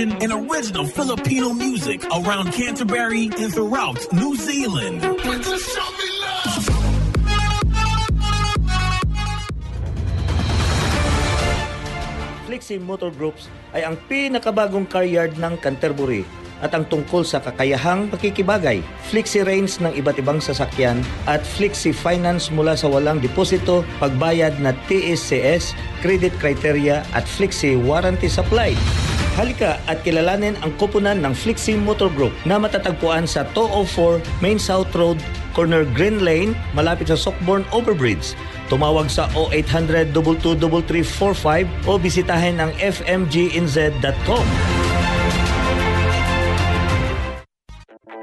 [0.00, 5.02] Information, and original Filipino music around Canterbury and throughout New Zealand.
[12.50, 16.26] Flexi Motor Groups ay ang pinakabagong car yard ng Canterbury
[16.60, 22.52] at ang tungkol sa kakayahang pakikibagay, Flexi Range ng iba't ibang sasakyan at Flexi Finance
[22.52, 25.72] mula sa walang deposito, pagbayad na TSCS,
[26.04, 28.76] credit criteria at Flexi Warranty Supply.
[29.40, 34.92] Halika at kilalanin ang koponan ng Flexi Motor Group na matatagpuan sa 204 Main South
[34.92, 35.16] Road,
[35.56, 38.36] corner Green Lane, malapit sa Sockborn Overbridge.
[38.68, 44.44] Tumawag sa 0800 22345 o bisitahin ang fmginz.com.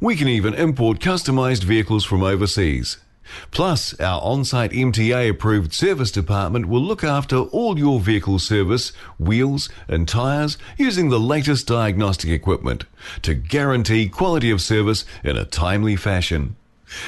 [0.00, 2.98] We can even import customized vehicles from overseas.
[3.50, 8.90] Plus, our on site MTA approved service department will look after all your vehicle service,
[9.18, 12.84] wheels, and tyres using the latest diagnostic equipment
[13.22, 16.56] to guarantee quality of service in a timely fashion.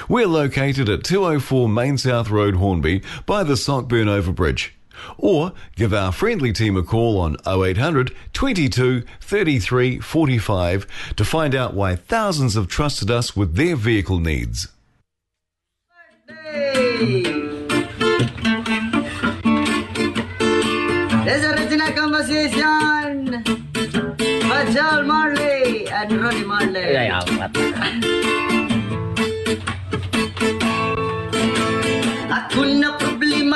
[0.09, 4.71] We're located at 204 Main South Road, Hornby, by the Sockburn Overbridge.
[5.17, 10.87] Or give our friendly team a call on 0800 22 33 45
[11.17, 14.69] to find out why thousands have trusted us with their vehicle needs.
[21.29, 23.43] This original composition
[24.49, 26.97] by Joel Marley and Ronnie Marley.
[26.97, 27.53] Ay, apat.
[32.33, 32.91] Ako na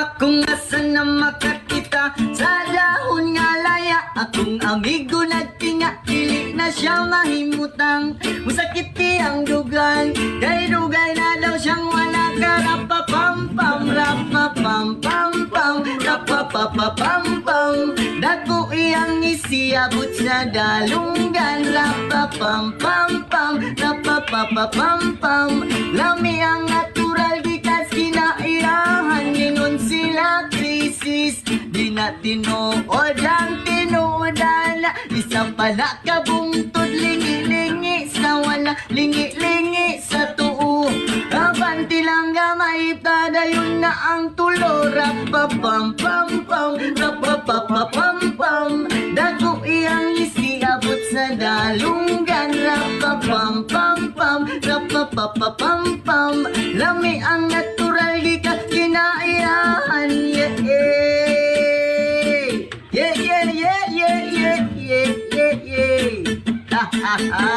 [0.02, 7.06] problema kung asan na makakita Sa dahon nga laya Akong amigo nagtinga Dili na siya
[7.06, 8.18] mahimutang.
[8.44, 10.10] Musakiti ang dugan
[10.42, 12.52] Kay dugay na daw siyang wala ka.
[12.66, 17.74] Rapapam pam Rapapam pam pam Rapapapapam pam
[18.22, 25.50] Dako iyang isiabot sa dalunggan Rapapam pam pam Rapapapapam pam
[25.94, 27.90] Lami ang natural gikas
[28.72, 31.44] kinairahan Ginon sila krisis.
[31.44, 40.88] Di na tinuod ang tinuodan Isa pala ka bungtod Lingi-lingi sa wala Lingi-lingi sa tuo.
[41.32, 44.88] Abanti lang gamay Padayon na ang tulo.
[44.92, 50.16] Rapapam pam pam Rapapapapam pam Dago iyang
[50.72, 53.68] isiabot sa dalunggan Rapapam
[56.00, 61.12] pam Lami ang natural di ka kinairahan Yeah yeah.
[62.88, 66.40] Yeah yeah yeah yeah yeah yeah yeah
[66.72, 67.52] Ha ha ha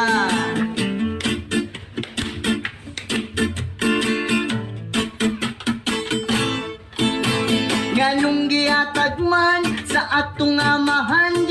[7.96, 11.45] Nganong gihatag man sa atong amahan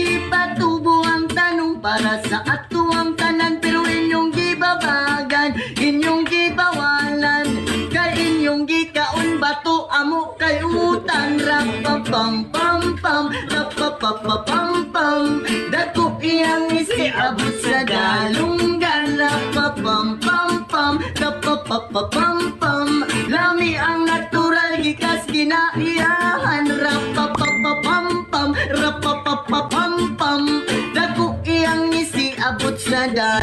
[1.85, 7.61] para sa atuang tanan pero inyong gibabagan inyong gibawalan
[7.93, 11.69] kay inyong gikaon bato amo kay utang rap
[12.09, 13.69] pam pam pam rap
[14.01, 14.73] pam.
[14.95, 22.89] Pam dakop iyang isi abot sa dalunggan rap pam pam pam rap pam pam.
[23.29, 27.14] Lami ang natural gikas ginaiyahan rap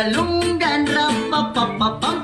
[0.03, 2.22] sa dalunggan Rapapapapam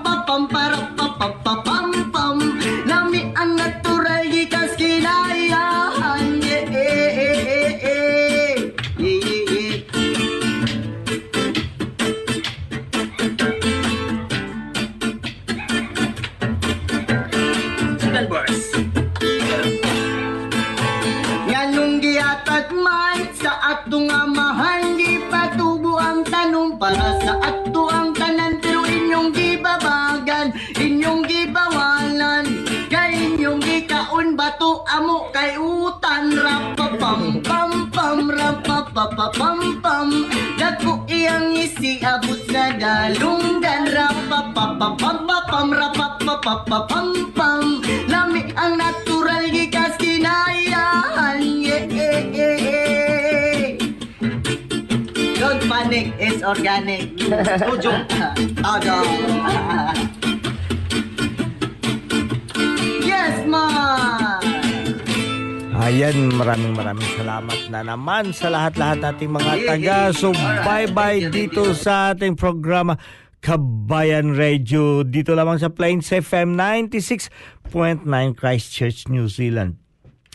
[44.99, 47.63] Rapapapapam pam rapapapapam pam
[48.11, 53.79] Lami ang natural gikas kinayahan Yeah, yeah, yeah.
[55.39, 57.15] Don't panic, it's organic.
[57.15, 57.95] Tujo.
[58.59, 58.97] Todo.
[63.07, 63.63] yes, ma.
[65.79, 72.99] Ayan, maraming maraming salamat na naman sa lahat-lahat nating mga taga-subaybay dito sa ating programa
[73.49, 75.01] Kabayan Radio.
[75.09, 77.73] Dito lamang sa Plains FM 96.9
[78.37, 79.81] Christchurch, New Zealand.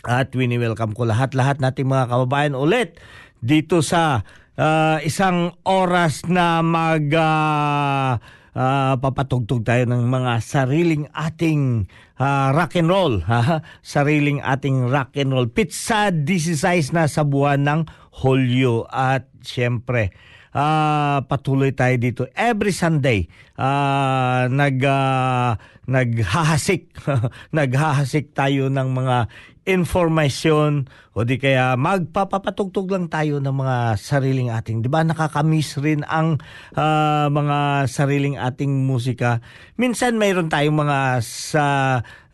[0.02, 2.98] At wini-welcome ko lahat-lahat nating mga kababayan ulit
[3.38, 4.26] dito sa
[4.58, 8.18] ah, isang oras na mag ah,
[8.50, 11.86] ah, papatugtog tayo ng mga sariling ating
[12.18, 13.22] ah, rock and roll.
[13.30, 13.62] ha?
[13.94, 15.46] sariling ating rock and roll.
[15.46, 17.80] Pizza 16 na sa buwan ng
[18.26, 18.90] Hulyo.
[18.90, 20.10] At syempre,
[20.54, 23.26] ah, patuloy tayo dito every Sunday.
[23.58, 26.96] ah, nag ah, naghahasik
[27.56, 29.16] naghahasik tayo ng mga
[29.64, 35.00] informasyon o di kaya magpapatugtog lang tayo ng mga sariling ating, 'di ba?
[35.00, 36.36] Nakakamiss rin ang
[36.76, 39.40] ah, mga sariling ating musika.
[39.80, 41.64] Minsan mayroon tayong mga sa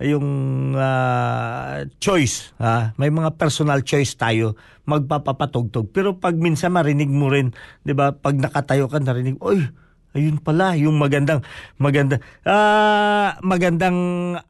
[0.02, 0.28] yung
[0.74, 2.96] ah, choice, ha?
[2.98, 4.58] May mga personal choice tayo
[4.90, 5.94] magpapatugtog.
[5.94, 7.54] Pero pag minsan marinig mo rin,
[7.86, 8.10] 'di ba?
[8.10, 9.70] Pag nakatayo ka narinig, oy,
[10.10, 11.38] Ayun pala, yung magandang
[11.78, 13.98] maganda ah magandang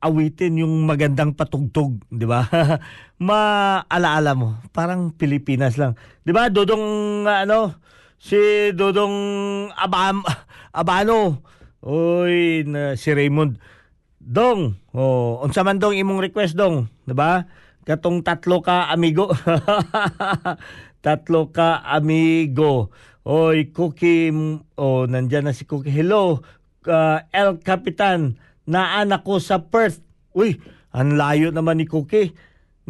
[0.00, 2.48] awitin, yung magandang patugtog, 'di ba?
[3.20, 6.00] Maalaala mo, parang Pilipinas lang.
[6.24, 6.48] 'Di ba?
[6.48, 6.80] Dodong
[7.28, 7.76] ano,
[8.16, 9.16] si Dodong
[9.76, 10.24] Abam
[10.80, 11.44] Abano.
[11.84, 13.60] Oy, na, si Raymond
[14.16, 14.80] Dong.
[14.96, 17.44] Oh, unsa man dong imong request dong, 'di ba?
[17.84, 19.28] Katong tatlo ka amigo.
[21.04, 22.88] tatlo ka amigo.
[23.30, 24.34] Oy, Cookie,
[24.74, 25.94] oh, nandyan na si Cookie.
[25.94, 26.42] Hello,
[26.90, 28.34] uh, El Capitan,
[28.66, 30.02] naanak ko sa Perth.
[30.34, 30.58] Uy,
[30.90, 32.34] ang layo naman ni Cookie.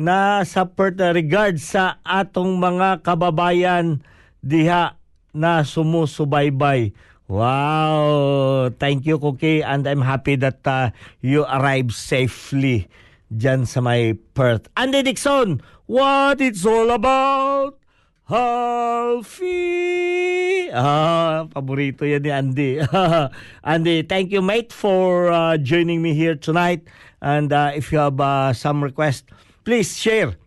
[0.01, 4.01] Nasa Perth na regard sa atong mga kababayan
[4.41, 4.97] diha
[5.37, 6.97] na sumusubaybay.
[7.29, 8.73] Wow!
[8.81, 9.61] Thank you, Cookie.
[9.61, 12.89] And I'm happy that uh, you arrived safely
[13.29, 14.73] dyan sa may Perth.
[14.73, 17.80] Andy Dixon, what it's all about?
[18.31, 19.51] Halfie!
[20.71, 22.79] Ah, paborito yan ni Andy.
[23.67, 26.87] Andy, thank you mate for uh, joining me here tonight.
[27.19, 29.27] And uh, if you have uh, some request,
[29.67, 30.39] please share.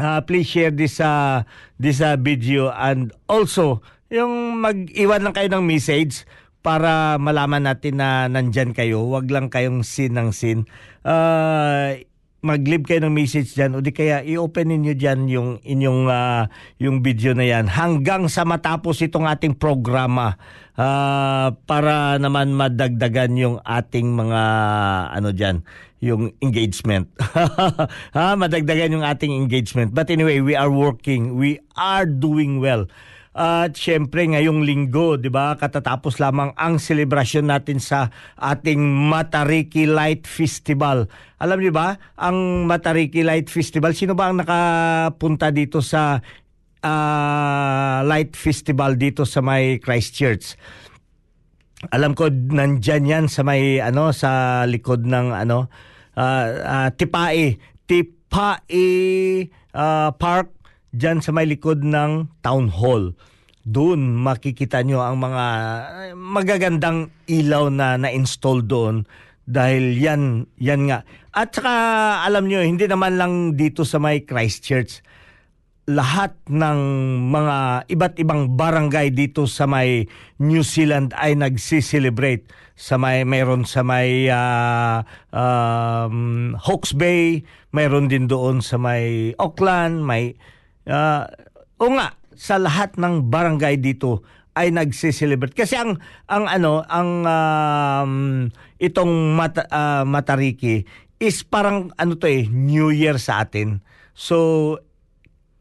[0.00, 1.44] Uh, please share this uh,
[1.76, 6.24] this uh, video and also yung mag-iwan lang kayo ng message
[6.64, 9.04] para malaman natin na nandyan kayo.
[9.04, 10.64] Huwag lang kayong sin ng sin.
[11.04, 12.00] Uh,
[12.42, 16.50] mag-leave kayo ng message dyan o di kaya i-open ninyo dyan yung inyong ah,
[16.82, 20.34] yung video na yan hanggang sa matapos itong ating programa
[20.72, 24.42] Ah, para naman madagdagan yung ating mga
[25.12, 25.60] ano dyan
[26.00, 27.12] yung engagement.
[28.16, 29.92] ha, madagdagan yung ating engagement.
[29.92, 31.36] But anyway, we are working.
[31.36, 32.88] We are doing well.
[33.32, 35.56] At syempre ngayong linggo, 'di ba?
[35.56, 38.76] Katatapos lamang ang selebrasyon natin sa ating
[39.08, 41.08] Matariki Light Festival.
[41.40, 46.20] Alam niyo ba, ang Matariki Light Festival, sino ba ang nakapunta dito sa
[46.84, 50.60] ah, Light Festival dito sa may Christchurch?
[51.88, 55.72] Alam ko nandyan yan sa may ano sa likod ng ano
[56.20, 57.56] ah, ah, Tipae,
[57.88, 58.92] Tipae
[59.72, 60.61] ah, Park
[60.92, 63.16] dyan sa may likod ng Town Hall.
[63.64, 65.46] Doon makikita nyo ang mga
[66.14, 69.08] magagandang ilaw na na-install doon
[69.48, 71.02] dahil yan yan nga.
[71.32, 71.72] At saka
[72.28, 75.02] alam nyo, hindi naman lang dito sa may Christchurch
[75.90, 76.78] lahat ng
[77.34, 80.06] mga iba't ibang barangay dito sa may
[80.38, 82.46] New Zealand ay nagsi-celebrate
[82.78, 85.02] sa may mayroon sa may uh,
[85.34, 87.42] um, Hawke's Bay,
[87.74, 90.38] mayroon din doon sa may Auckland, may
[90.88, 91.22] uh,
[91.78, 95.96] o nga sa lahat ng barangay dito ay nagse-celebrate kasi ang
[96.28, 98.12] ang ano ang um,
[98.76, 100.84] itong mata, uh, Matariki
[101.16, 103.80] is parang ano to eh New Year sa atin.
[104.12, 104.76] So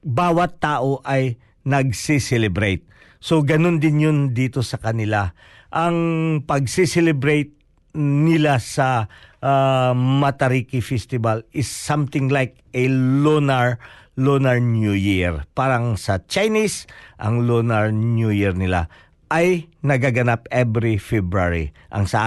[0.03, 2.83] bawat tao ay nagsi-celebrate.
[3.21, 5.31] So ganun din yun dito sa kanila.
[5.71, 7.55] Ang pagsi-celebrate
[7.95, 9.07] nila sa
[9.39, 13.79] uh, Matariki Festival is something like a lunar
[14.15, 15.47] lunar New Year.
[15.55, 18.91] Parang sa Chinese, ang lunar New Year nila
[19.31, 21.71] ay nagaganap every February.
[21.87, 22.21] Ang sa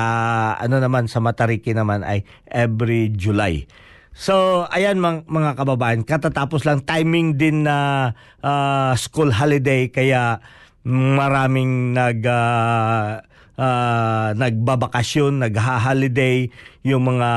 [0.57, 3.69] ano naman sa Matariki naman ay every July.
[4.14, 8.11] So, ayan mga, mga kababayan, katatapos lang timing din na
[8.41, 10.38] uh, school holiday kaya
[10.87, 13.21] maraming nag uh,
[13.59, 16.49] uh, nagbabakasyon, nagha-holiday
[16.87, 17.31] yung mga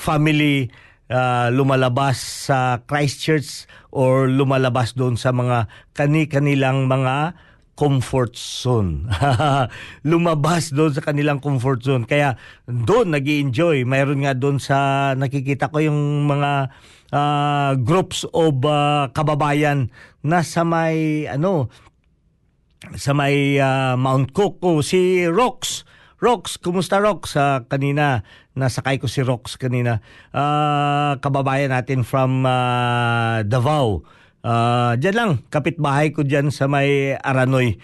[0.00, 0.72] family
[1.10, 2.18] uh, lumalabas
[2.50, 7.34] sa Christchurch or lumalabas doon sa mga kani-kanilang mga
[7.76, 9.04] comfort zone.
[10.10, 12.08] Lumabas doon sa kanilang comfort zone.
[12.08, 16.72] Kaya doon nag enjoy Mayroon nga doon sa nakikita ko yung mga
[17.12, 19.92] uh, groups of uh, kababayan
[20.24, 21.68] na sa may ano
[22.96, 25.84] sa may uh, Mount Cook o si Rox.
[26.26, 27.38] Rox, kumusta Rox?
[27.38, 28.26] Uh, kanina
[28.58, 30.02] nasakay ko si Rox kanina.
[30.34, 34.02] Uh, kababayan natin from uh, Davao.
[34.42, 37.78] Uh, diyan lang, kapitbahay ko diyan sa may Aranoy.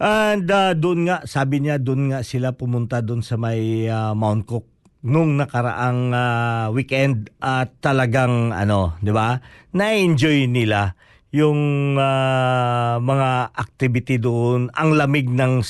[0.00, 4.48] And uh, doon nga, sabi niya, doon nga sila pumunta doon sa may uh, Mount
[4.48, 4.64] Cook
[5.04, 9.38] nung nakaraang uh, weekend at uh, talagang ano, 'di ba?
[9.76, 10.98] Na-enjoy nila
[11.30, 15.60] yung uh, mga activity doon, ang lamig ng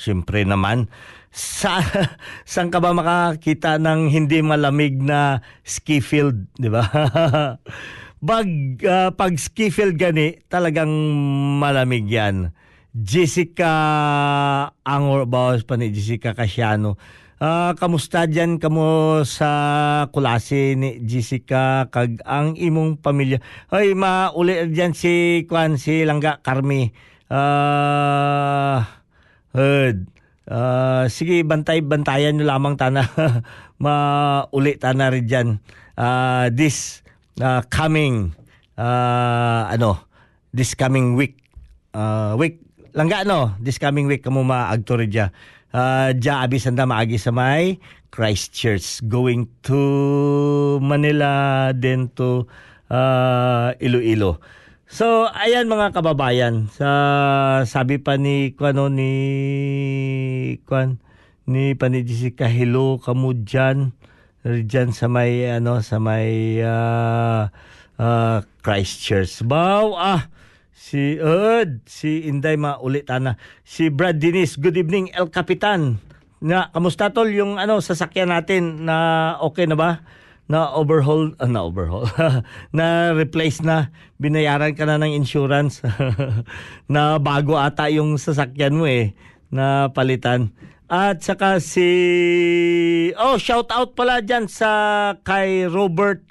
[0.00, 0.88] siyempre naman
[1.30, 1.78] sa
[2.48, 6.84] saan ka ba makakita ng hindi malamig na ski field, 'di ba?
[8.20, 8.48] Bag,
[8.84, 10.92] uh, pag ski field gani, talagang
[11.56, 12.52] malamig yan.
[12.92, 13.72] Jessica
[14.84, 17.00] Angor, bawas pa ni Jessica Casiano.
[17.40, 19.48] Uh, kamusta dyan kamo sa
[20.12, 23.40] kulase ni Jessica kag ang imong pamilya?
[23.72, 26.92] Hoy, mauli dyan si Kwan, si Langga Carmi.
[27.32, 28.84] Uh,
[29.54, 30.06] heard.
[30.50, 33.06] Uh, sige, bantay-bantayan nyo lamang tana.
[33.80, 35.48] mauli tana rin dyan.
[35.96, 37.00] Uh, this
[37.40, 38.36] uh, coming
[38.76, 40.04] uh, ano
[40.52, 41.40] this coming week
[41.96, 42.60] uh, week
[42.92, 45.32] langga no this coming week kamo maagto dya
[45.72, 47.80] uh, dya abi sanda maagi sa may
[48.10, 49.80] Christchurch going to
[50.82, 52.44] Manila then to
[52.90, 54.40] uh, Iloilo
[54.90, 56.90] So ayan mga kababayan sa
[57.62, 59.14] sabi pa ni kuano ni
[60.66, 60.98] kuan
[61.46, 63.94] ni Panijisika hello kamo dyan
[64.42, 67.46] diyan sa may ano sa may uh,
[68.02, 69.46] uh, Christchurch.
[69.46, 70.26] Bow ah
[70.74, 73.38] si Ed, si Inday maulit ana.
[73.62, 76.02] Si Brad Dinis, good evening El Capitan.
[76.42, 80.02] Na kamusta tol yung ano sasakyan natin na okay na ba?
[80.50, 82.10] Na overhaul, uh, na overhaul.
[82.74, 85.78] na replace na, binayaran ka na ng insurance.
[86.90, 89.14] na bago ata yung sasakyan mo eh
[89.54, 90.50] na palitan.
[90.90, 91.86] At saka si
[93.14, 94.70] Oh, shout out pala diyan sa
[95.22, 96.26] kay Robert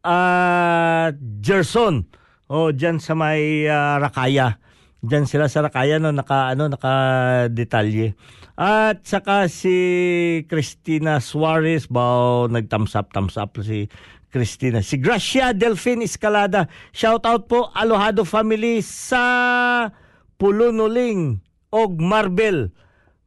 [0.00, 1.12] uh,
[1.44, 2.08] Gerson.
[2.48, 4.56] Oh, diyan sa may uh, Rakaya.
[4.98, 8.18] Diyan sila sa Rakaya no naka ano naka detalye.
[8.58, 13.86] At saka si Christina Suarez bao nag-thumbs up thumbs up si
[14.34, 14.82] Christina.
[14.82, 16.66] Si Gracia Delfin Escalada.
[16.90, 19.86] Shout out po Alohado family sa
[20.34, 21.38] Pulunuling
[21.70, 22.74] og Marbel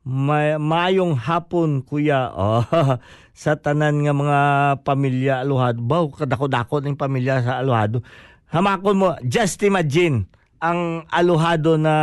[0.02, 2.66] may, mayong hapon kuya oh,
[3.38, 4.40] sa tanan nga mga
[4.82, 8.02] pamilya aluhado baw kadako-dako ning pamilya sa aluhado
[8.50, 10.26] hamakon mo just imagine
[10.62, 11.96] ang aluhado na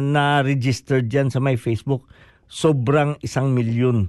[0.00, 2.08] na registered diyan sa my Facebook
[2.48, 4.08] sobrang isang milyon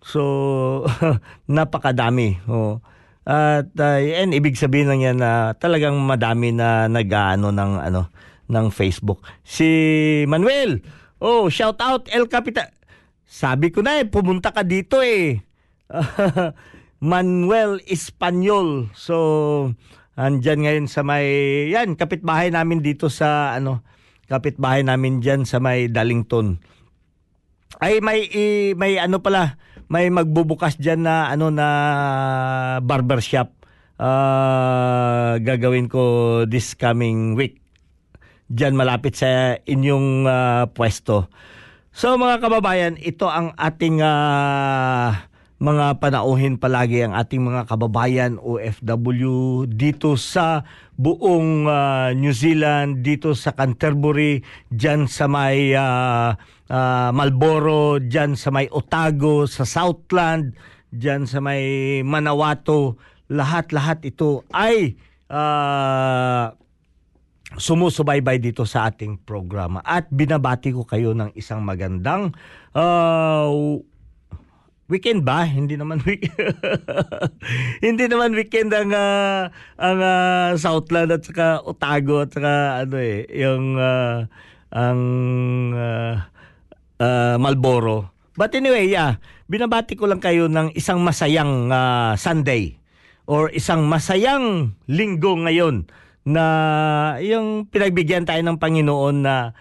[0.00, 0.82] so
[1.46, 2.80] napakadami oh
[3.22, 8.10] at uh, and ibig sabihin lang yan na talagang madami na nag-ano ng ano
[8.50, 9.68] ng Facebook si
[10.26, 10.82] Manuel
[11.22, 12.72] oh shout out El Capitan
[13.32, 15.40] sabi ko na eh, pumunta ka dito eh.
[17.00, 18.92] Manuel Espanyol.
[18.92, 19.16] So,
[20.18, 21.24] andyan ngayon sa may,
[21.72, 23.84] yan, kapitbahay namin dito sa, ano,
[24.32, 26.56] kapitbahay namin dyan sa may Dalington.
[27.80, 28.28] Ay may
[28.76, 31.66] may ano pala, may magbubukas diyan na ano na
[32.84, 33.52] barbershop.
[34.00, 36.02] Ah, gagawin ko
[36.48, 37.60] this coming week.
[38.52, 41.28] Diyan malapit sa inyong ah, pwesto.
[41.92, 45.28] So mga kababayan, ito ang ating ah,
[45.62, 50.66] mga panauhin palagi ang ating mga kababayan OFW dito sa
[50.98, 54.42] buong ah, New Zealand, dito sa Canterbury,
[54.74, 56.34] diyan sa may ah,
[56.66, 60.58] ah, Marlboro, diyan sa may Otago, sa Southland,
[60.90, 61.62] diyan sa may
[62.02, 62.98] Manawato,
[63.30, 64.98] lahat-lahat ito ay
[65.30, 66.58] ah,
[67.54, 69.78] sumusubaybay dito sa ating programa.
[69.86, 72.32] At binabati ko kayo ng isang magandang
[72.72, 73.46] uh,
[74.90, 75.46] weekend ba?
[75.58, 76.26] Hindi naman week
[77.84, 83.26] Hindi naman weekend ang ah, ang ah, Southland at saka Otago at saka ano eh
[83.30, 84.26] yung ah,
[84.72, 85.00] ang
[85.76, 86.14] ah,
[86.98, 88.10] ah, Marlboro.
[88.32, 89.20] But anyway, yeah,
[89.52, 92.80] binabati ko lang kayo ng isang masayang ah, Sunday
[93.28, 95.86] or isang masayang linggo ngayon
[96.22, 96.44] na
[97.18, 99.52] yung pinagbigyan tayo ng Panginoon na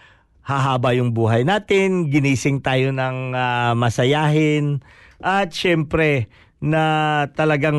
[0.41, 4.81] hahaba yung buhay natin, ginising tayo ng ah, masayahin
[5.23, 6.29] at syempre
[6.61, 7.73] na talagang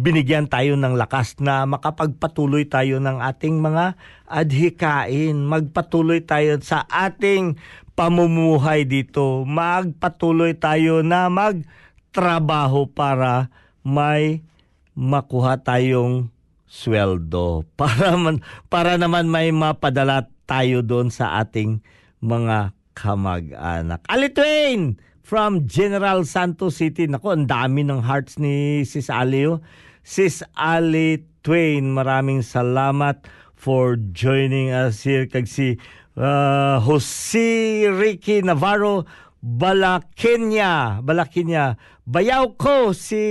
[0.00, 3.92] binigyan tayo ng lakas na makapagpatuloy tayo ng ating mga
[4.24, 7.60] adhikain, magpatuloy tayo sa ating
[7.92, 13.52] pamumuhay dito, magpatuloy tayo na magtrabaho para
[13.84, 14.40] may
[14.96, 16.32] makuha tayong
[16.72, 17.68] sweldo.
[17.76, 18.40] Para man
[18.72, 21.84] para naman may mapadala tayo doon sa ating
[22.24, 24.00] mga kamag-anak.
[24.08, 24.96] Ali Twain
[25.32, 27.08] from General Santos City.
[27.08, 29.48] Nako, ang dami ng hearts ni Sis Ali.
[29.48, 29.64] oh.
[30.04, 33.24] Sis Ali Twain, maraming salamat
[33.56, 35.24] for joining us here.
[35.24, 35.80] Kag si
[36.20, 39.08] uh, Jose Ricky Navarro
[39.40, 41.80] Balakenya, Balakenya.
[42.04, 43.24] Bayaw ko si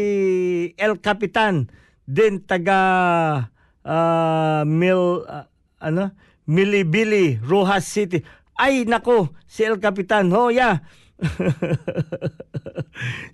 [0.82, 1.70] El Capitan
[2.10, 2.82] din taga
[3.86, 5.46] ah, Mil ah,
[5.78, 6.18] ano
[6.50, 8.26] Milibili, Rojas City.
[8.58, 10.34] Ay nako, si El Capitan.
[10.34, 10.82] Oh, yeah.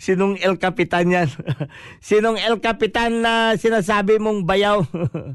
[0.03, 1.27] Sinong El Capitan yan?
[2.03, 4.83] Sinong El Capitan na sinasabi mong bayaw?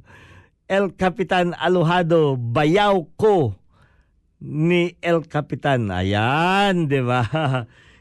[0.72, 3.60] El Capitan Alojado, bayaw ko
[4.40, 5.92] ni El Capitan.
[5.92, 7.28] Ayan, di ba?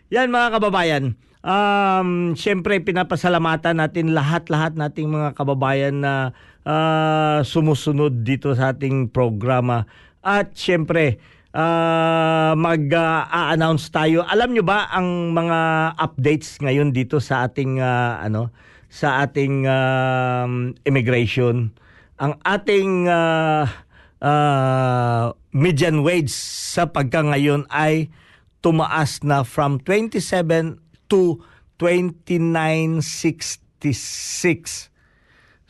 [0.08, 1.20] Yan mga kababayan.
[1.42, 6.32] Um, Siyempre, pinapasalamatan natin lahat-lahat nating mga kababayan na
[6.64, 9.90] ah, sumusunod dito sa ating programa.
[10.22, 11.18] At siyempre,
[11.56, 14.24] ah, mag-a-announce tayo.
[14.28, 15.60] Alam nyo ba ang mga
[16.00, 18.52] updates ngayon dito sa ating ah, ano
[18.92, 21.72] sa ating um, immigration?
[22.20, 23.66] Ang ating ah,
[24.20, 28.12] ah, median wage sa pagka ngayon ay
[28.62, 30.78] tumaas na from 27
[31.10, 31.42] to
[31.82, 33.02] 29.66.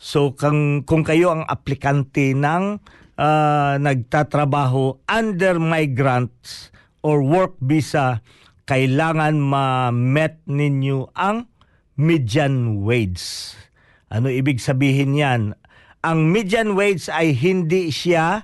[0.01, 2.83] So kung, kung kayo ang aplikante ng
[3.21, 6.73] ah, nagtatrabaho under migrants
[7.05, 8.25] or work visa,
[8.65, 11.45] kailangan ma-met ninyo ang
[12.01, 13.53] median wage.
[14.09, 15.53] Ano ibig sabihin yan?
[16.01, 18.41] Ang median wage ay hindi siya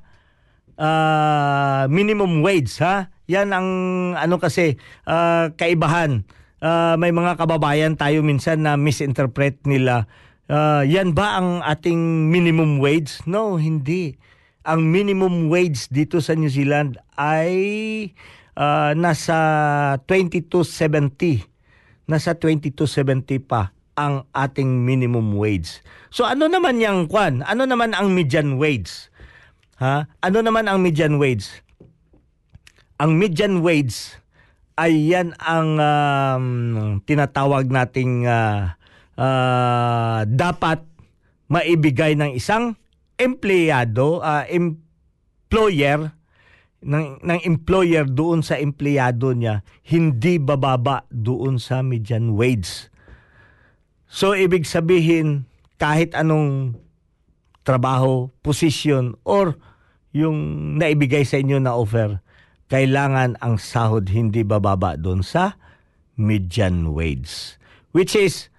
[0.78, 3.10] ah, minimum wage ha.
[3.28, 3.70] Yan ang
[4.14, 4.78] ano kasi
[5.10, 6.22] ah, kaibahan.
[6.62, 10.06] Ah, may mga kababayan tayo minsan na misinterpret nila.
[10.48, 13.20] Ah, yan ba ang ating minimum wage?
[13.28, 14.16] No, hindi.
[14.68, 17.56] Ang minimum wage dito sa New Zealand ay
[18.60, 19.38] ah, nasa
[20.04, 21.48] 2270.
[22.04, 25.80] Nasa 2270 pa ang ating minimum wage.
[26.12, 27.48] So ano naman yung kwan?
[27.48, 29.08] Ano naman ang median wage?
[29.80, 30.04] Ha?
[30.20, 31.64] Ano naman ang median wage?
[33.00, 34.20] Ang median wage
[34.76, 36.46] ay yan ang um,
[37.08, 38.76] tinatawag nating ah,
[39.16, 40.84] ah, dapat
[41.48, 42.76] maibigay ng isang
[43.18, 46.14] empleyado, ah, employer
[46.82, 52.94] ng, ng employer doon sa empleyado niya hindi bababa doon sa median wage.
[54.08, 55.50] So ibig sabihin
[55.82, 56.78] kahit anong
[57.68, 59.60] trabaho, position or
[60.16, 62.24] yung naibigay sa inyo na offer,
[62.72, 65.60] kailangan ang sahod hindi bababa doon sa
[66.16, 67.58] median wage
[67.98, 68.54] which is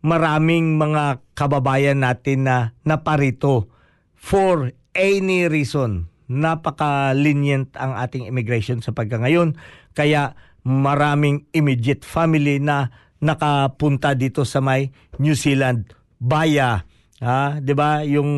[0.00, 3.68] maraming mga kababayan natin na naparito
[4.16, 6.10] for any reason.
[6.30, 9.58] napaka-lenient ang ating immigration sa pagka ngayon.
[9.98, 14.88] Kaya maraming immediate family na nakapunta dito sa may
[15.20, 16.84] New Zealand via
[17.20, 18.02] ha, 'di ba?
[18.04, 18.30] Yung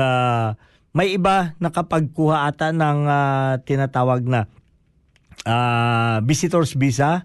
[0.00, 0.54] ah,
[0.92, 4.46] may iba nakapagkuha ata ng ah, tinatawag na
[5.48, 7.24] ah, visitors visa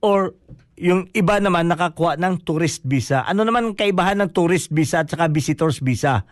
[0.00, 0.34] or
[0.80, 3.20] yung iba naman nakakuha ng tourist visa.
[3.28, 6.24] Ano naman ang kaibahan ng tourist visa at saka visitors visa?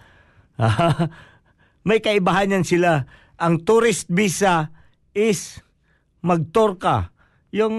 [1.89, 3.05] May kaibahan yan sila.
[3.37, 4.73] Ang tourist visa
[5.13, 5.61] is
[6.25, 7.13] mag-tour ka.
[7.55, 7.75] Yung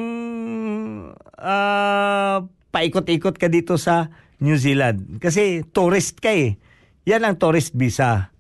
[1.38, 2.42] ah,
[2.74, 5.20] paikot-ikot ka dito sa New Zealand.
[5.20, 6.58] Kasi tourist ka eh.
[7.06, 8.32] Yan ang tourist visa.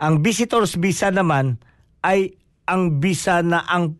[0.00, 1.60] Ang visitors visa naman
[2.04, 3.96] ay ang visa na ang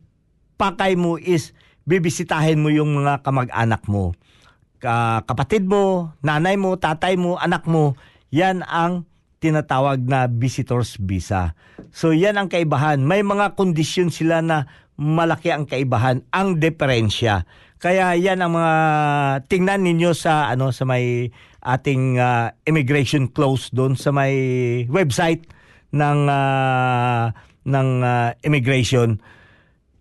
[0.57, 1.53] pakay mo is
[1.85, 4.17] bibisitahin mo yung mga kamag-anak mo.
[4.81, 7.97] Ka- kapatid mo, nanay mo, tatay mo, anak mo,
[8.33, 9.05] yan ang
[9.45, 11.53] tinatawag na visitors visa.
[11.93, 13.05] So yan ang kaibahan.
[13.05, 14.65] May mga kondisyon sila na
[14.99, 17.47] malaki ang kaibahan, ang diferensya.
[17.83, 18.75] Kaya yan ang mga
[19.51, 21.29] tingnan ninyo sa ano sa may
[21.61, 24.35] ating ah, immigration clause doon sa may
[24.89, 25.45] website
[25.93, 27.35] ng ah,
[27.67, 29.21] ng ah, immigration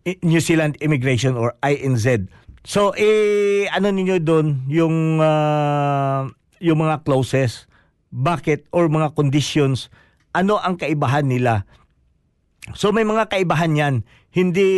[0.04, 2.28] New Zealand Immigration or INZ.
[2.64, 6.24] So eh ano ninyo doon yung ah,
[6.64, 7.68] yung mga clauses
[8.14, 9.92] bakit or mga conditions
[10.32, 11.68] ano ang kaibahan nila
[12.72, 13.96] So may mga kaibahan yan.
[14.34, 14.69] Hindi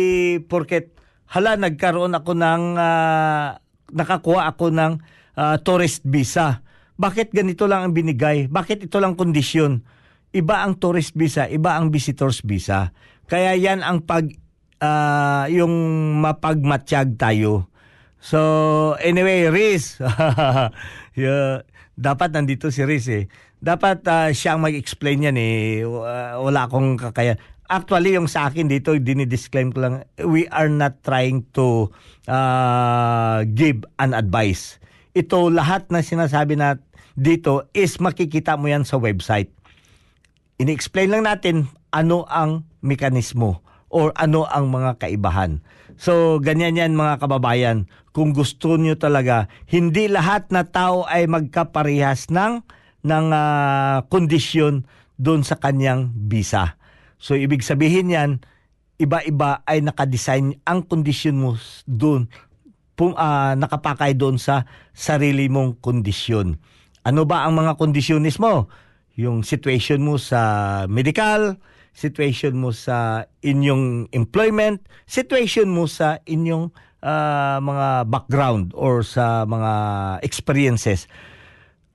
[0.44, 0.92] porket
[1.32, 3.58] hala nagkaroon ako ng ah,
[3.90, 4.92] nakakuha ako ng
[5.40, 6.60] ah, tourist visa.
[6.96, 8.48] Bakit ganito lang ang binigay?
[8.48, 9.84] Bakit ito lang kondisyon?
[10.32, 12.92] Iba ang tourist visa, iba ang visitors visa.
[13.28, 14.28] Kaya yan ang pag
[14.80, 15.72] ah, yung
[16.20, 17.72] mapagmatsyag tayo.
[18.20, 18.40] So
[19.00, 20.00] anyway, Riz.
[21.16, 21.62] yeah,
[21.96, 23.28] dapat nandito si Riz eh.
[23.60, 25.84] Dapat ah, siya ang mag-explain yan eh.
[25.84, 27.40] Wa- Wala akong kakaya.
[27.66, 31.90] Actually, yung sa akin dito, dinidisclaim ko lang, we are not trying to
[32.30, 34.78] ah, give an advice.
[35.16, 36.78] Ito, lahat na sinasabi na
[37.16, 39.50] dito is makikita mo yan sa website
[40.56, 43.60] ini-explain lang natin ano ang mekanismo
[43.92, 45.62] or ano ang mga kaibahan.
[45.96, 47.88] So, ganyan yan mga kababayan.
[48.12, 52.60] Kung gusto nyo talaga, hindi lahat na tao ay magkaparehas ng,
[53.06, 54.84] ng ah, kondisyon
[55.16, 56.76] doon sa kanyang visa.
[57.16, 58.30] So, ibig sabihin yan,
[58.96, 62.28] iba-iba ay nakadesign ang kondisyon mo doon
[62.96, 64.64] pum, ah, nakapakay doon sa
[64.96, 66.56] sarili mong kondisyon.
[67.04, 68.66] Ano ba ang mga kondisyonis mo?
[69.20, 71.60] Yung situation mo sa medical,
[71.92, 76.72] situation mo sa inyong employment, situation mo sa inyong
[77.04, 79.72] ah, mga background or sa mga
[80.24, 81.04] experiences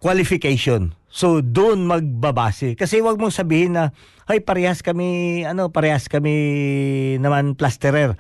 [0.02, 0.98] qualification.
[1.14, 3.94] So doon magbabase kasi wag mong sabihin na
[4.26, 6.34] hay parehas kami ano parehas kami
[7.22, 8.18] naman plasterer.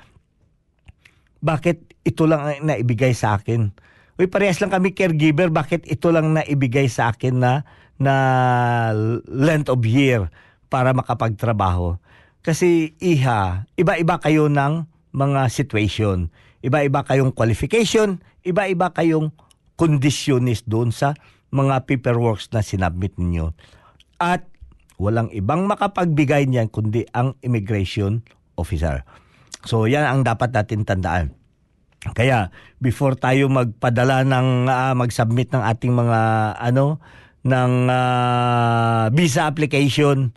[1.41, 3.73] Bakit ito lang ang naibigay sa akin?
[4.21, 7.65] Uy, parehas lang kami caregiver, bakit ito lang naibigay sa akin na
[7.97, 8.13] na
[9.25, 10.29] length of year
[10.69, 11.97] para makapagtrabaho?
[12.45, 16.29] Kasi iha, iba-iba kayo ng mga situation.
[16.61, 19.33] Iba-iba kayong qualification, iba-iba kayong
[19.73, 21.17] conditionist doon sa
[21.51, 23.51] mga paperworks na sinabmit ninyo.
[24.17, 24.47] At
[25.01, 28.23] walang ibang makapagbigay niyan kundi ang immigration
[28.55, 29.03] officer.
[29.67, 31.37] So yan ang dapat natin tandaan.
[32.01, 32.49] Kaya
[32.81, 36.19] before tayo magpadala ng ah, mag-submit ng ating mga
[36.57, 36.97] ano
[37.45, 40.33] ng ah, visa application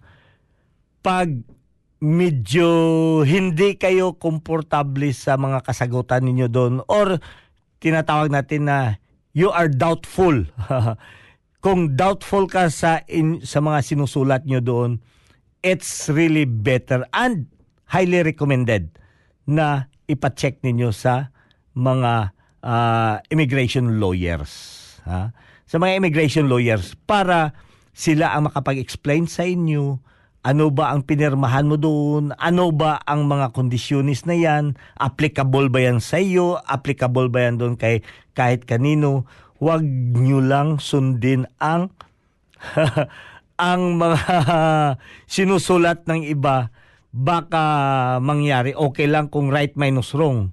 [1.00, 1.28] pag
[2.04, 2.68] medyo
[3.24, 7.16] hindi kayo komportable sa mga kasagutan ninyo doon or
[7.80, 9.00] tinatawag natin na
[9.34, 10.46] you are doubtful.
[11.64, 14.90] Kung doubtful ka sa in, sa mga sinusulat nyo doon,
[15.60, 17.50] it's really better and
[17.90, 18.94] highly recommended
[19.44, 21.34] na ipacheck ninyo sa
[21.76, 22.32] mga
[22.64, 24.52] ah, immigration lawyers.
[25.04, 25.34] Ha?
[25.68, 27.52] Sa mga immigration lawyers para
[27.96, 30.00] sila ang makapag-explain sa inyo
[30.44, 32.36] ano ba ang pinirmahan mo doon?
[32.36, 34.76] Ano ba ang mga kondisyonis na yan?
[35.00, 36.60] Applicable ba yan sa iyo?
[36.68, 38.04] Applicable ba yan doon kay
[38.36, 39.24] kahit kanino?
[39.56, 39.80] Huwag
[40.20, 41.88] nyo lang sundin ang
[43.56, 44.36] ang mga
[45.32, 46.68] sinusulat ng iba
[47.14, 47.64] baka
[48.20, 50.52] mangyari okay lang kung right minus wrong.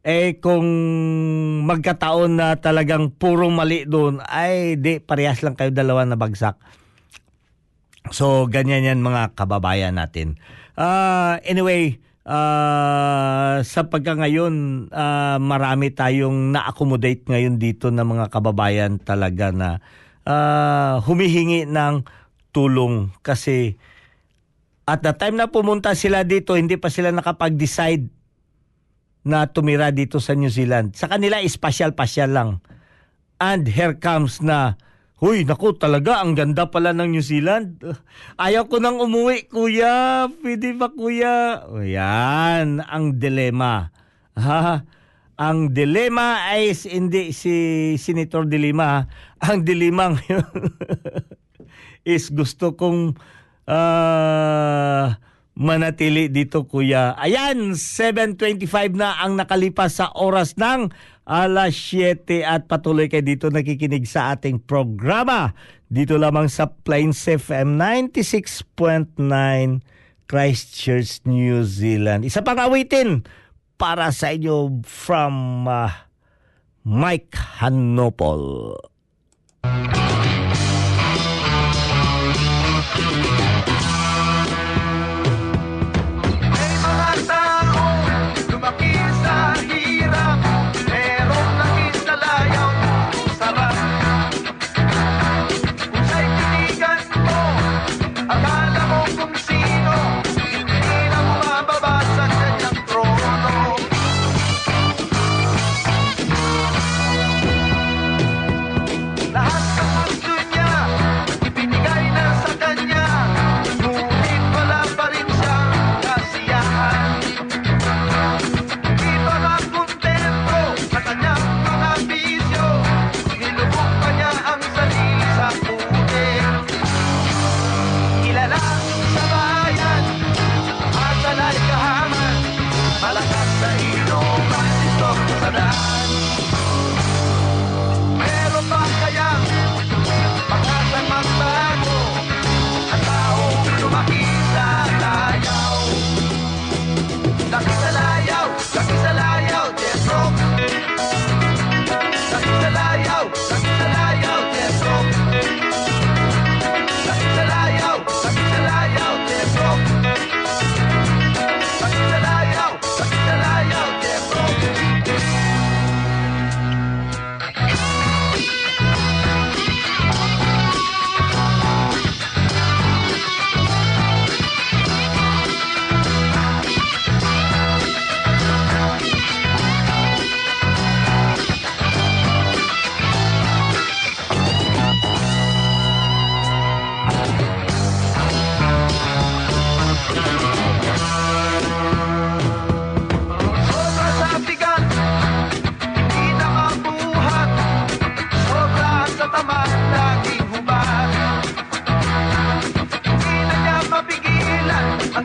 [0.00, 0.64] Eh kung
[1.70, 6.79] magkataon na talagang puro mali doon, ay di parehas lang kayo dalawa na bagsak.
[8.08, 10.40] So, ganyan yan mga kababayan natin.
[10.80, 18.96] Ah, anyway, ah, sa pagka ngayon, ah, marami tayong na-accommodate ngayon dito ng mga kababayan
[18.96, 19.84] talaga na
[20.24, 22.08] ah, humihingi ng
[22.56, 23.76] tulong kasi
[24.90, 28.10] At the time na pumunta sila dito, hindi pa sila nakapag-decide
[29.22, 30.98] na tumira dito sa New Zealand.
[30.98, 32.50] Sa kanila, pasyal-pasyal lang.
[33.38, 34.74] And here comes na,
[35.20, 37.76] Huy, naku, talaga, ang ganda pala ng New Zealand.
[38.40, 40.24] Ayaw ko nang umuwi, kuya.
[40.40, 41.68] Pwede ba, kuya?
[41.68, 43.92] O yan, ang dilema.
[44.40, 44.80] Ha?
[45.36, 47.52] Ang dilema ay hindi si
[48.00, 49.04] Senator Dilema.
[49.44, 50.48] Ang dilema ngayon
[52.16, 53.20] is gusto kong
[53.68, 55.06] uh,
[55.60, 57.12] manatili dito kuya.
[57.20, 60.88] Ayan, 7.25 na ang nakalipas sa oras ng
[61.30, 65.54] alas 7 at patuloy kayo dito nakikinig sa ating programa.
[65.86, 69.14] Dito lamang sa Plains FM 96.9
[70.26, 72.26] Christchurch, New Zealand.
[72.26, 73.22] Isa pang awitin
[73.78, 75.90] para sa inyo from uh,
[76.82, 78.74] Mike Hanopol.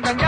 [0.04, 0.25] அந்த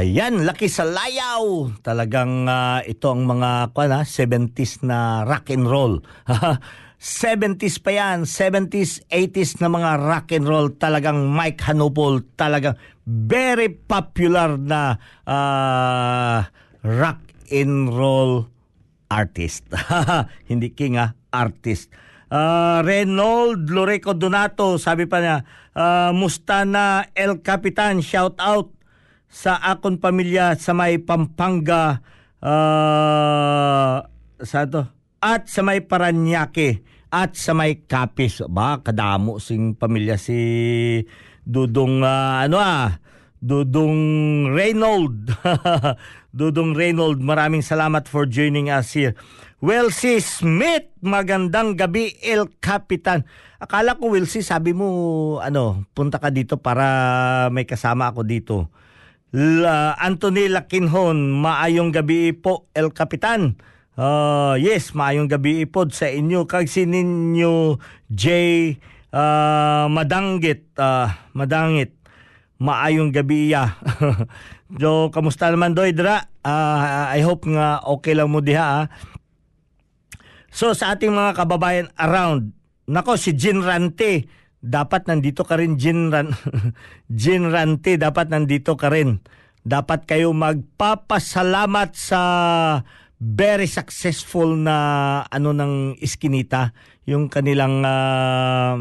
[0.00, 1.76] Ayan, laki sa layaw.
[1.84, 6.00] Talagang uh, ito ang mga kuana, 70s na rock and roll.
[6.96, 10.72] 70s pa yan, 70s, 80s na mga rock and roll.
[10.72, 14.96] Talagang Mike Hanupol, talagang very popular na
[15.28, 16.48] uh,
[16.80, 17.20] rock
[17.52, 18.48] and roll
[19.12, 19.68] artist.
[20.48, 21.92] Hindi king ah, artist.
[22.32, 25.44] Uh, Reynold Loreco Donato, sabi pa niya,
[25.76, 28.79] uh, musta na El Capitan, shout out
[29.30, 32.02] sa akon pamilya sa may Pampanga
[32.42, 34.02] uh,
[34.42, 34.82] sa to
[35.22, 36.82] at sa may Paranaque
[37.14, 40.36] at sa may Capiz ba kadamo sing pamilya si
[41.46, 42.98] Dudong uh, ano ah
[43.38, 43.96] Dudong
[44.50, 45.30] Reynold
[46.38, 49.14] Dudong Reynold maraming salamat for joining us here
[49.60, 53.28] Well, si Smith, magandang gabi, El Capitan.
[53.60, 58.72] Akala ko, Will, si sabi mo, ano, punta ka dito para may kasama ako dito.
[59.30, 63.54] La Anthony Lakinhon, maayong gabi po El Capitan.
[63.94, 67.78] Uh, yes, maayong gabi po sa inyo kag sininyo
[68.10, 68.26] J
[69.10, 71.98] Ah, madanggit, ah, madangit.
[72.62, 73.74] Maayong gabi iya.
[74.78, 76.30] so, kamusta naman doy dra?
[76.46, 78.86] Ah, I hope nga okay lang mo diha.
[78.86, 78.86] ah.
[80.54, 82.54] So sa ating mga kababayan around,
[82.86, 84.26] nako si Jin Rante,
[84.60, 89.24] dapat nandito ka rin Jin, Ran dapat nandito ka rin.
[89.60, 92.22] Dapat kayo magpapasalamat sa
[93.20, 94.76] very successful na
[95.28, 96.72] ano ng Iskinita,
[97.04, 98.76] yung kanilang ah,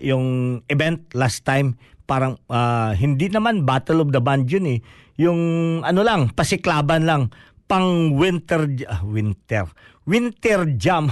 [0.00, 1.76] yung event last time
[2.08, 4.80] parang ah, hindi naman Battle of the Band yun eh.
[5.20, 5.40] Yung
[5.84, 7.32] ano lang, pasiklaban lang.
[7.68, 9.68] Pang winter ah, winter.
[10.04, 11.08] Winter jam.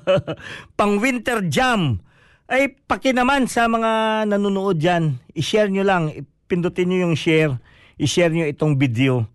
[0.78, 2.02] Pang winter jam
[2.50, 7.54] ay paki naman sa mga nanonood diyan i-share nyo lang pindutin nyo yung share
[7.94, 9.30] i-share nyo itong video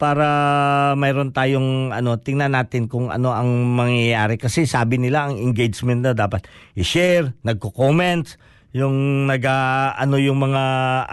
[0.00, 0.28] para
[0.96, 4.40] mayroon tayong ano tingnan natin kung ano ang mangyayari.
[4.40, 8.40] Kasi sabi nila ang engagement na dapat i-share nagko-comment
[8.72, 9.44] yung nag
[10.00, 10.64] ano yung mga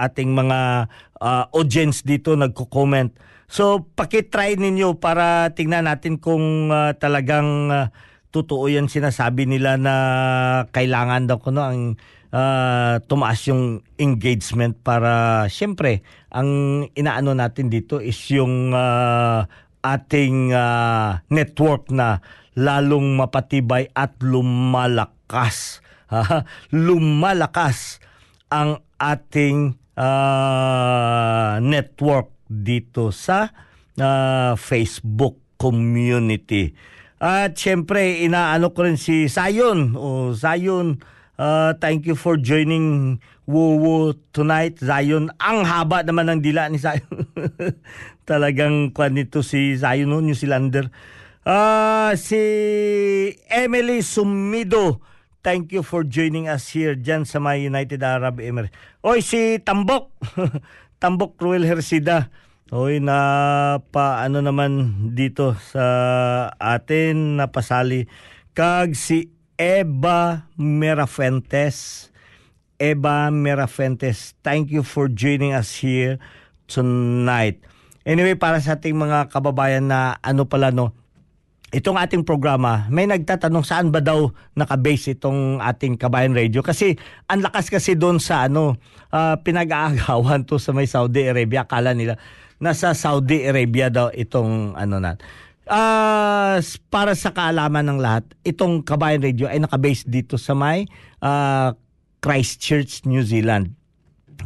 [0.07, 0.87] ating mga
[1.19, 3.11] ah, audience dito nagko-comment.
[3.51, 7.91] So paki-try ninyo para tingnan natin kung ah, talagang ah,
[8.31, 9.95] totoo yan sinasabi nila na
[10.71, 11.95] kailangan daw ko no ang
[12.31, 19.47] ah, tumaas yung engagement para syempre ang inaano natin dito is yung ah,
[19.87, 22.19] ating ah, network na
[22.57, 25.85] lalong mapatibay at lumalakas.
[26.73, 28.01] lumalakas
[28.49, 33.53] ang ating ah, network dito sa
[34.01, 36.73] ah, Facebook community.
[37.17, 39.97] At syempre, inaano ko rin si Zion.
[39.97, 41.01] O Zion,
[41.41, 43.17] ah, thank you for joining
[43.49, 44.77] Woo tonight.
[44.77, 47.25] Zion, ang haba naman ng dila ni Zion.
[48.29, 50.21] Talagang kwan nito si Zion, no?
[50.21, 50.93] New Zealander.
[51.41, 52.37] Ah, si
[53.49, 55.01] Emily Sumido.
[55.41, 58.75] Thank you for joining us here dyan sa my United Arab Emirates.
[59.01, 60.11] Oy, si Tambok.
[61.01, 62.29] Tambok Cruel Hersida.
[62.67, 65.87] Oy, na pa ano naman dito sa
[66.59, 68.11] atin napasali
[68.51, 72.11] kag si Eva Merafuentes.
[72.75, 76.19] Eva Merafuentes, thank you for joining us here
[76.67, 77.63] tonight.
[78.03, 80.91] Anyway, para sa ating mga kababayan na ano pala no,
[81.71, 84.27] itong ating programa, may nagtatanong saan ba daw
[84.59, 86.99] nakabase itong ating Kabayan Radio kasi
[87.31, 88.75] ang lakas kasi doon sa ano,
[89.15, 91.63] ah, pinag-aagawan to sa may Saudi Arabia.
[91.63, 92.19] Akala nila
[92.57, 95.17] nasa Saudi Arabia daw itong ano na.
[95.67, 100.87] Ah, s- para sa kaalaman ng lahat, itong Kabayan Radio ay nakabase dito sa may
[101.19, 101.75] ah,
[102.23, 103.75] Christchurch, New Zealand.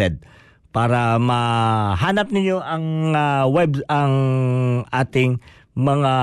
[0.70, 4.14] para mahanap ninyo ang ah, web ang
[4.94, 5.42] ating
[5.74, 6.14] mga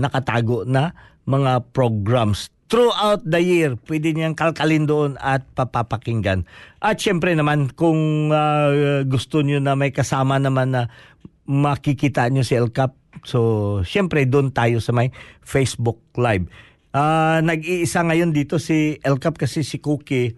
[0.00, 0.96] nakatago na
[1.28, 3.76] mga programs throughout the year.
[3.76, 6.48] Pwede niyang kalkalin doon at papapakinggan.
[6.80, 10.88] At syempre naman kung ah, gusto niyo na may kasama naman na
[11.44, 12.96] makikita niyo si El Cap,
[13.28, 15.12] so syempre doon tayo sa may
[15.44, 16.48] Facebook Live.
[16.96, 20.32] Ah, nag-iisa ngayon dito si El Cap kasi si Cookie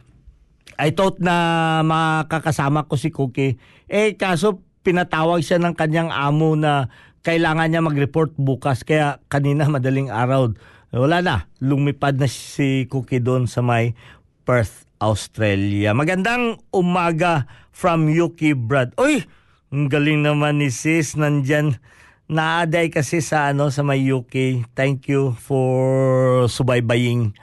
[0.79, 3.59] I thought na makakasama ko si Cookie.
[3.87, 6.91] Eh kaso pinatawag siya ng kanyang amo na
[7.25, 8.83] kailangan niya mag-report bukas.
[8.83, 10.53] Kaya kanina madaling araw,
[11.01, 11.37] wala na.
[11.59, 13.99] Lumipad na si Cookie doon sa may
[14.47, 15.91] Perth, Australia.
[15.97, 18.95] Magandang umaga from Yuki Brad.
[18.95, 19.27] Uy!
[19.75, 21.19] Ang galing naman ni sis.
[21.19, 21.83] Nandyan
[22.31, 24.65] naaday kasi sa ano sa may UK.
[24.73, 27.35] Thank you for subaybaying.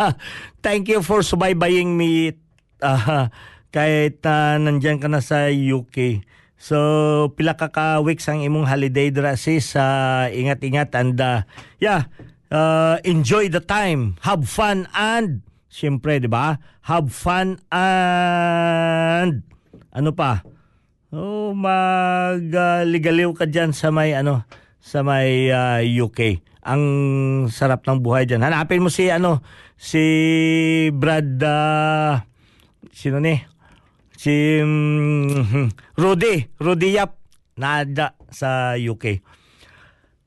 [0.64, 2.38] Thank you for subaybaying me
[2.80, 3.28] ah,
[3.74, 6.22] kahit ah, nandyan ka na sa UK.
[6.62, 6.78] So,
[7.34, 9.74] pila ka ka weeks ang imong holiday dra sis.
[9.74, 11.42] ah, ingat-ingat and ah,
[11.82, 12.06] yeah,
[12.52, 14.20] ah, enjoy the time.
[14.28, 15.40] Have fun and
[15.72, 16.60] Siyempre, di ba?
[16.84, 19.40] Have fun and
[19.88, 20.44] ano pa?
[21.08, 24.44] Oh, magligaliw ka diyan sa may ano,
[24.84, 26.44] sa may ah, UK.
[26.68, 26.84] Ang
[27.48, 28.44] sarap ng buhay diyan.
[28.44, 29.40] Hanapin mo si ano,
[29.80, 30.04] si
[30.92, 32.20] Brad ah,
[32.92, 33.40] sino ni?
[34.12, 37.16] Si mm, Rudy, Rudy Yap
[37.56, 39.24] nada sa UK.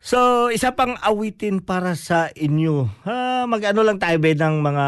[0.05, 2.85] So, isa pang awitin para sa inyo.
[3.09, 4.87] Ah, mag-ano lang tayo ba ng mga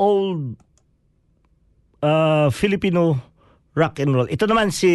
[0.00, 0.56] old
[2.00, 3.20] uh, Filipino
[3.76, 4.24] rock and roll.
[4.24, 4.88] Ito naman si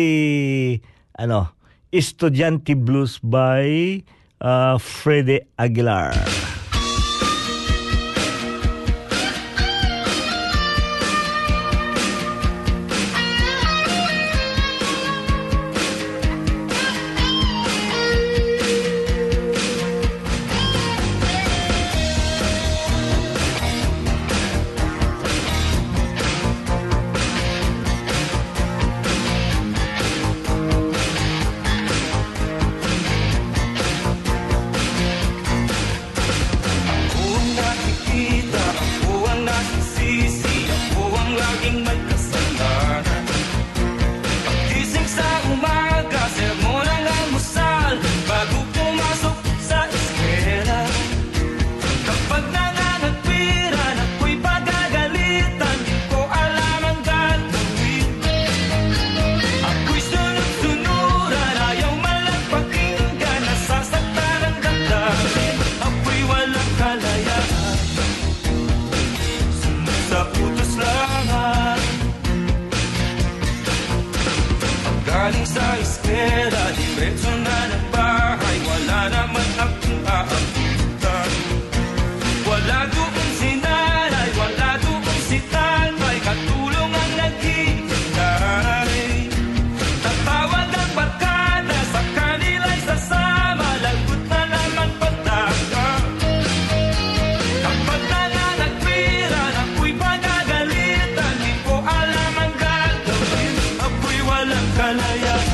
[1.14, 1.54] ano,
[1.94, 4.02] Estudiante Blues by
[4.42, 6.18] uh, Freddy Aguilar.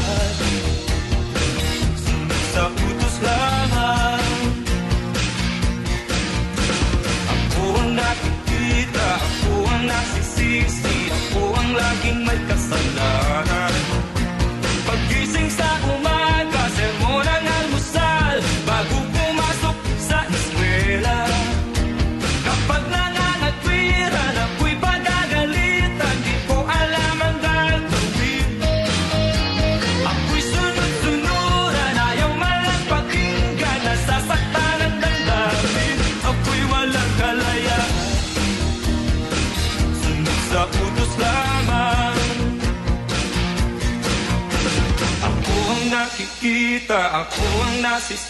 [0.08, 0.48] blood.
[2.58, 2.87] up.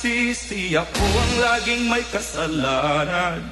[0.08, 3.44] Nasisisi, ako ang laging may kasalanan.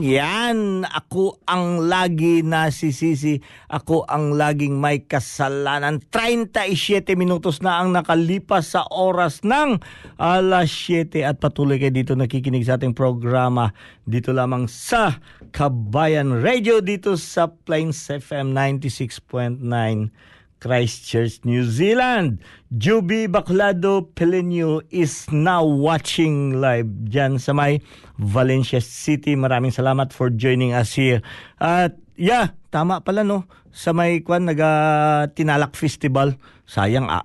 [0.00, 5.98] Yan, ako ang lagi nasisisi, ako ang laging may kasalanan.
[6.14, 9.82] 37 minutos na ang nakalipas sa oras ng
[10.22, 13.74] alas 7 at patuloy kayo dito nakikinig sa ating programa.
[14.06, 15.18] Dito lamang sa
[15.50, 22.42] Kabayan Radio dito sa Plains FM 96.9 Christchurch, New Zealand.
[22.74, 27.78] Juby Baclado Pelenio is now watching live dyan sa may
[28.18, 29.38] Valencia City.
[29.38, 31.22] Maraming salamat for joining us here.
[31.62, 33.46] At yeah, tama pala no.
[33.70, 36.34] Sa may kwan, naga Tinalak Festival.
[36.66, 37.24] Sayang ah.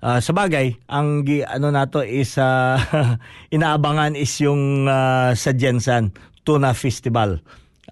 [0.00, 2.80] Ah, sa bagay, ang ano nato is ah,
[3.54, 6.12] inaabangan is yung ah, sa Jensen
[6.44, 7.40] Tuna Festival.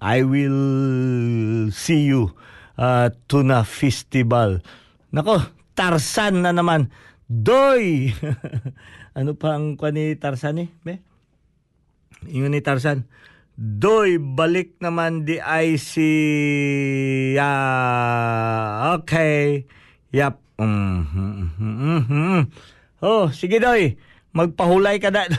[0.01, 2.33] I will see you
[2.79, 4.63] uh, Tuna Festival.
[5.11, 5.43] Nako,
[5.75, 6.87] Tarsan na naman.
[7.27, 8.15] Doy!
[9.19, 10.71] ano pa ang kwa ni Tarsan eh?
[10.81, 11.09] Be?
[12.27, 13.07] Yung ni Tarzan.
[13.59, 16.09] Doy, balik naman di ay si...
[17.39, 19.67] Ah, okay.
[20.15, 20.39] Yap.
[20.59, 22.39] Mhm, mhm, mhm.
[23.03, 23.95] Oh, sige Doy.
[24.35, 25.27] Magpahulay ka na.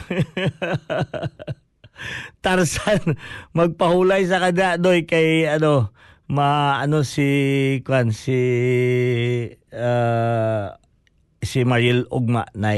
[2.45, 3.21] Tarzan,
[3.53, 5.93] magpahulay sa kada Doy kay ano,
[6.31, 7.29] maano si
[7.83, 8.39] kwan si
[9.75, 10.71] uh,
[11.43, 12.77] si Mariel Ugma na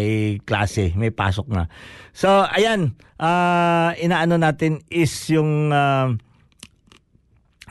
[0.48, 1.68] klase, may pasok na.
[2.16, 6.16] So, ayan, uh, inaano natin is yung uh,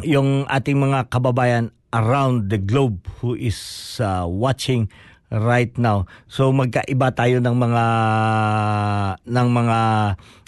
[0.05, 3.57] yung ating mga kababayan around the globe who is
[3.99, 4.87] uh, watching
[5.31, 6.07] right now.
[6.27, 7.85] So magkaiba tayo ng mga
[9.27, 9.79] ng mga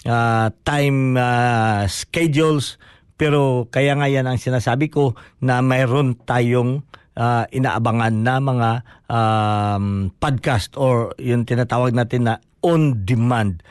[0.08, 2.76] uh, time uh, schedules
[3.14, 6.82] pero kaya nga yan ang sinasabi ko na mayroon tayong
[7.14, 8.70] uh, inaabangan na mga
[9.06, 12.34] um, podcast or yung tinatawag natin na
[12.64, 13.62] on demand.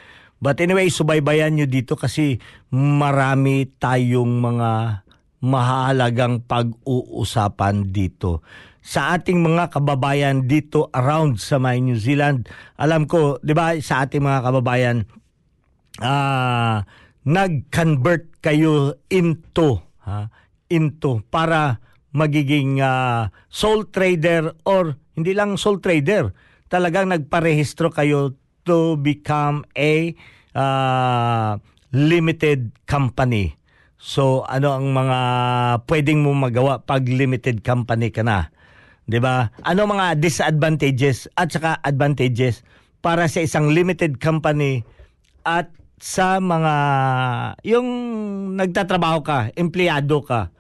[0.44, 2.40] But anyway, subaybayan nyo dito kasi
[2.72, 4.72] marami tayong mga
[5.44, 8.44] mahalagang pag-uusapan dito.
[8.84, 14.04] Sa ating mga kababayan dito around sa my New Zealand, alam ko, 'di ba, sa
[14.04, 15.08] ating mga kababayan
[16.04, 20.28] ah uh, nag-convert kayo into ha,
[20.68, 21.80] into para
[22.14, 26.34] magiging ah, sole trader or hindi lang sole trader,
[26.70, 30.14] talagang nagparehistro kayo to become a
[30.54, 31.60] ah,
[31.94, 33.56] limited company.
[34.04, 35.20] So ano ang mga
[35.88, 38.52] pwedeng mo magawa pag limited company ka na?
[39.08, 39.52] 'Di ba?
[39.64, 42.68] Ano mga disadvantages at saka advantages
[43.00, 44.84] para sa isang limited company
[45.48, 46.76] at sa mga
[47.64, 47.90] yung
[48.58, 50.52] nagtatrabaho ka, empleyado ka.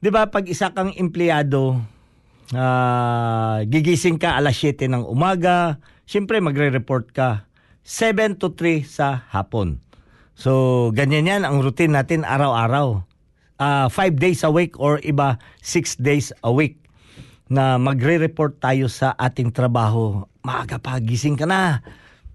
[0.00, 1.80] 'Di ba pag isa kang empleyado,
[2.54, 7.46] ah, gigising ka alas 7 ng umaga, siyempre magre-report ka
[7.86, 9.78] 7 to 3 sa hapon.
[10.36, 13.06] So, ganyan yan ang routine natin araw-araw.
[13.56, 16.76] Ah, 5 days a week or iba 6 days a week
[17.46, 20.26] na magre-report tayo sa ating trabaho.
[20.42, 21.80] Maaga pa, gising ka na.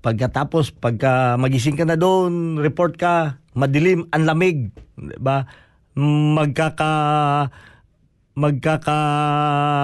[0.01, 4.73] Pagkatapos, pagka magising ka na doon, report ka, madilim, ang lamig.
[4.97, 5.45] Diba?
[5.93, 6.91] Magkaka
[8.31, 8.97] magkaka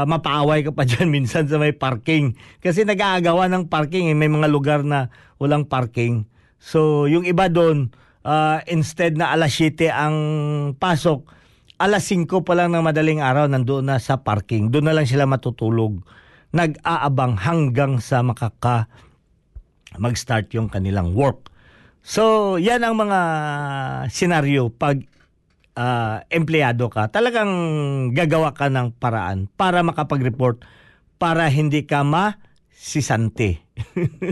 [0.07, 2.33] mapaaway ka pa dyan minsan sa may parking.
[2.63, 4.09] Kasi nag-aagawa ng parking.
[4.09, 4.17] Eh.
[4.17, 6.25] May mga lugar na walang parking.
[6.57, 7.93] So, yung iba doon,
[8.25, 10.17] ah, instead na alas 7 ang
[10.81, 11.29] pasok,
[11.77, 14.73] alas 5 pa lang ng madaling araw nandoon na sa parking.
[14.73, 16.01] Doon na lang sila matutulog.
[16.55, 18.89] Nag-aabang hanggang sa makaka
[19.97, 21.49] mag-start yung kanilang work.
[22.07, 23.19] So, yan ang mga
[24.07, 25.03] senaryo pag
[25.77, 27.11] ah, empleyado ka.
[27.11, 27.51] Talagang
[28.15, 30.65] gagawa ka ng paraan para makapag-report
[31.21, 33.61] para hindi ka masisante.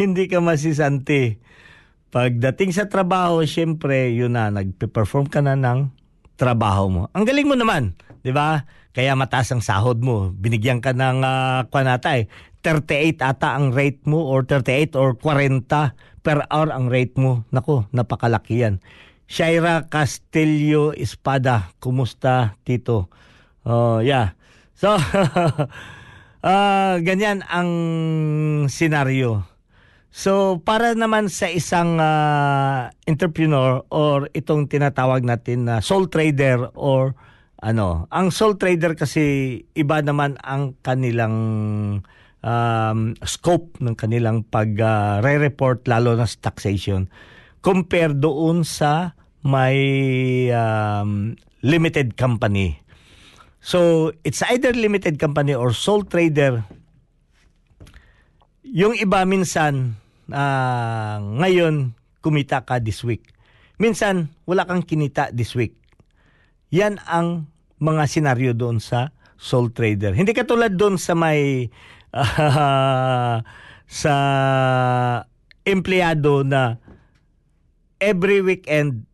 [0.00, 1.40] hindi ka masisante.
[2.08, 5.92] Pagdating sa trabaho, syempre, yun na, nagpe-perform ka na ng
[6.40, 7.02] trabaho mo.
[7.12, 7.92] Ang galing mo naman,
[8.24, 8.64] di ba?
[8.96, 10.32] Kaya mataas ang sahod mo.
[10.32, 12.32] Binigyan ka ng uh, kwanata eh.
[12.62, 15.68] 38 ata ang rate mo or 38 or 40
[16.26, 17.46] per hour ang rate mo.
[17.54, 18.82] Nako, napakalaki yan.
[19.28, 23.12] Shaira Castillo Espada, kumusta Tito?
[23.68, 24.32] Oh, yeah.
[24.72, 24.96] So,
[26.48, 27.70] ah ganyan ang
[28.72, 29.44] senaryo.
[30.08, 37.12] So, para naman sa isang ah, entrepreneur or itong tinatawag natin na sole trader or
[37.60, 41.36] ano, ang sole trader kasi iba naman ang kanilang
[42.44, 47.10] um, scope ng kanilang pag ah, re-report lalo na sa taxation
[47.58, 49.78] compare doon sa may
[50.54, 52.78] um, limited company.
[53.58, 56.62] So, it's either limited company or sole trader
[58.68, 59.96] yung iba minsan,
[60.28, 63.32] ah, ngayon, kumita ka this week.
[63.80, 65.72] Minsan, wala kang kinita this week.
[66.68, 67.48] Yan ang
[67.80, 70.12] mga senaryo doon sa sole trader.
[70.12, 71.70] Hindi katulad doon sa may
[72.14, 73.42] ah,
[74.02, 74.14] sa
[75.64, 76.76] empleyado na
[78.00, 79.08] every weekend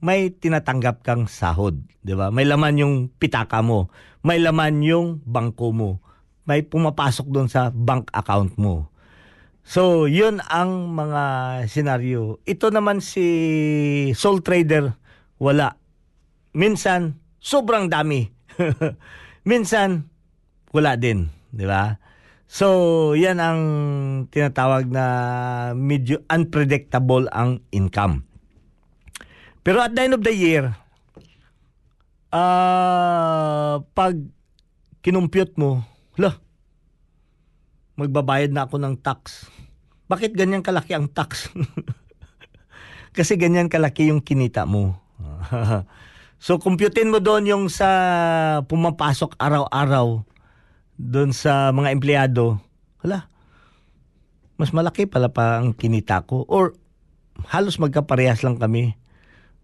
[0.00, 2.32] may tinatanggap kang sahod, 'di ba?
[2.32, 3.92] May laman yung pitaka mo,
[4.24, 5.90] may laman yung bangko mo.
[6.48, 8.90] May pumapasok doon sa bank account mo.
[9.60, 11.22] So, yun ang mga
[11.68, 12.42] senaryo.
[12.48, 13.22] Ito naman si
[14.16, 14.96] sole trader,
[15.38, 15.78] wala.
[16.56, 18.26] Minsan, sobrang dami.
[19.50, 20.10] Minsan,
[20.74, 21.30] wala din.
[21.54, 21.94] Di ba?
[22.50, 22.66] So,
[23.14, 23.62] yan ang
[24.26, 25.04] tinatawag na
[25.78, 28.26] medyo unpredictable ang income.
[29.62, 30.74] Pero at the end of the year,
[32.34, 34.18] ah pag
[34.98, 35.86] kinumpute mo,
[36.18, 36.42] lah,
[37.94, 39.46] magbabayad na ako ng tax.
[40.10, 41.54] Bakit ganyan kalaki ang tax?
[43.16, 44.98] Kasi ganyan kalaki yung kinita mo.
[46.42, 47.86] so, computein mo doon yung sa
[48.66, 50.26] pumapasok araw-araw
[51.00, 52.60] doon sa mga empleyado.
[53.00, 53.32] Hala,
[54.60, 56.44] mas malaki pala pa ang kinita ko.
[56.44, 56.76] Or
[57.48, 59.00] halos magkaparehas lang kami.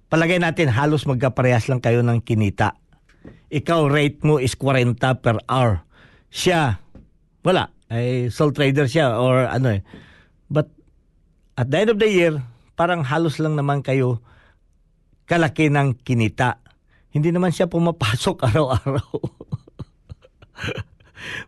[0.08, 2.80] Palagay natin halos magkaparehas lang kayo ng kinita.
[3.52, 5.84] Ikaw rate mo is 40 per hour.
[6.32, 6.80] Siya,
[7.44, 7.68] wala.
[7.86, 9.84] Ay sole trader siya or ano eh.
[10.48, 10.72] But
[11.60, 12.40] at the end of the year,
[12.74, 14.24] parang halos lang naman kayo
[15.28, 16.62] kalaki ng kinita.
[17.12, 19.10] Hindi naman siya pumapasok araw-araw.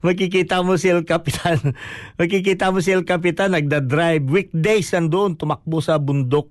[0.01, 1.59] Makikita mo si El Capitan.
[2.21, 4.25] Makikita mo si El Capitan nagda-drive.
[4.25, 6.51] Weekdays nandoon, tumakbo sa bundok.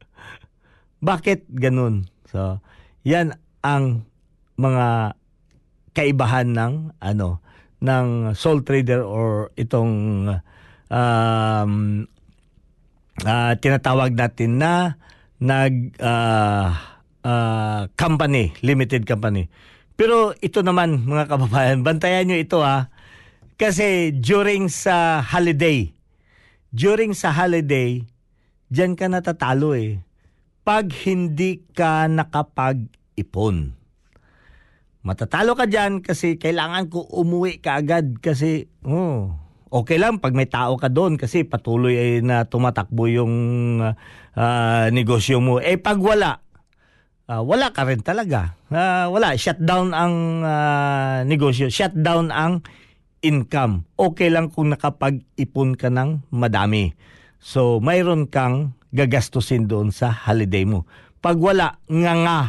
[1.08, 2.08] Bakit ganun?
[2.30, 2.60] So,
[3.06, 4.08] yan ang
[4.56, 5.16] mga
[5.96, 7.40] kaibahan ng ano
[7.80, 9.92] ng sole trader or itong
[10.90, 11.72] um,
[13.24, 14.96] ah, tinatawag natin na
[15.40, 19.48] nag ah, ah, company, limited company.
[19.96, 22.92] Pero ito naman mga kababayan, bantayan nyo ito ha.
[23.56, 25.88] Kasi during sa holiday,
[26.68, 28.04] during sa holiday,
[28.68, 30.04] diyan ka natatalo eh.
[30.60, 33.72] Pag hindi ka nakapag-ipon.
[35.06, 39.38] matatalo ka dyan kasi kailangan ko umuwi ka agad kasi oh,
[39.70, 43.34] okay lang pag may tao ka doon kasi patuloy ay na tumatakbo yung
[44.34, 45.62] ah, negosyo mo.
[45.62, 46.42] Eh pag wala,
[47.30, 48.54] ah, wala ka rin talaga.
[48.70, 52.62] Ah, wala, shutdown ang ah, negosyo, shutdown ang
[53.22, 53.86] income.
[53.98, 56.94] Okay lang kung nakapag-ipon ka ng madami.
[57.42, 60.86] So, mayroon kang gagastusin doon sa holiday mo.
[61.20, 62.40] Pag wala, nga nga.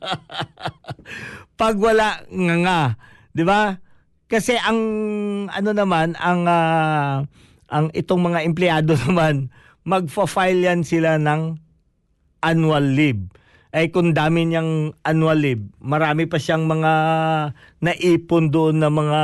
[1.60, 2.80] Pag wala, nga nga.
[3.30, 3.76] Di ba?
[4.30, 4.80] Kasi ang
[5.50, 7.26] ano naman, ang ah,
[7.70, 9.50] ang itong mga empleyado naman,
[9.84, 11.58] magfa-file yan sila ng
[12.40, 13.28] annual leave.
[13.70, 16.92] Ay kung dami niyang annual leave, marami pa siyang mga
[17.78, 19.22] naipon doon na mga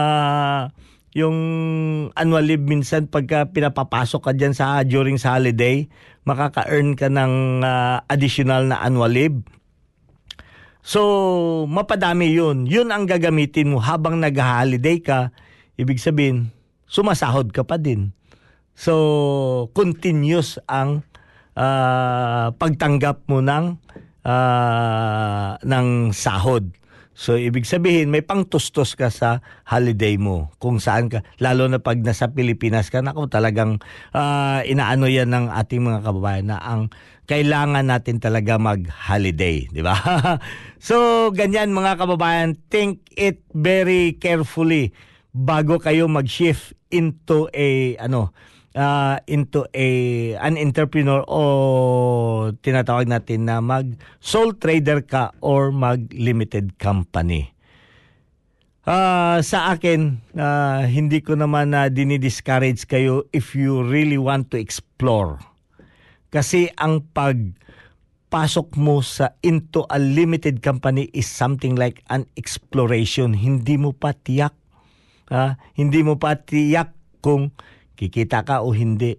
[1.17, 1.39] yung
[2.13, 5.91] annual leave minsan pagka pinapapasok ka dyan sa during sa holiday,
[6.29, 9.41] makaka-earn ka ng ah, additional na annual leave.
[10.87, 12.71] So, mapadami yun.
[12.71, 15.35] Yun ang gagamitin mo habang nag-holiday ka.
[15.75, 16.55] Ibig sabihin,
[16.87, 18.15] sumasahod ka pa din.
[18.79, 21.03] So, continuous ang
[21.59, 23.83] ah, pagtanggap mo ng
[24.27, 26.75] ah, ng sahod.
[27.17, 30.53] So, ibig sabihin, may pangtustos ka sa holiday mo.
[30.61, 33.81] Kung saan ka, lalo na pag nasa Pilipinas ka, naku, talagang
[34.13, 36.93] ah, inaano yan ng ating mga kababayan na ang
[37.25, 39.97] kailangan natin talaga mag-holiday, di ba?
[40.83, 44.93] so, ganyan mga kababayan, think it very carefully
[45.33, 48.33] bago kayo mag-shift into a ano
[48.77, 49.89] uh, into a
[50.39, 57.57] an entrepreneur o tinatawag natin na mag sole trader ka or mag limited company.
[58.87, 64.63] Ah, sa akin, ah, hindi ko naman na dinidiscourage kayo if you really want to
[64.63, 65.43] explore.
[66.31, 67.35] Kasi ang pag
[68.31, 73.35] pasok mo sa into a limited company is something like an exploration.
[73.35, 74.55] Hindi mo pa tiyak.
[75.35, 77.51] ah, hindi mo pa tiyak kung
[77.97, 79.17] kikita ka o hindi.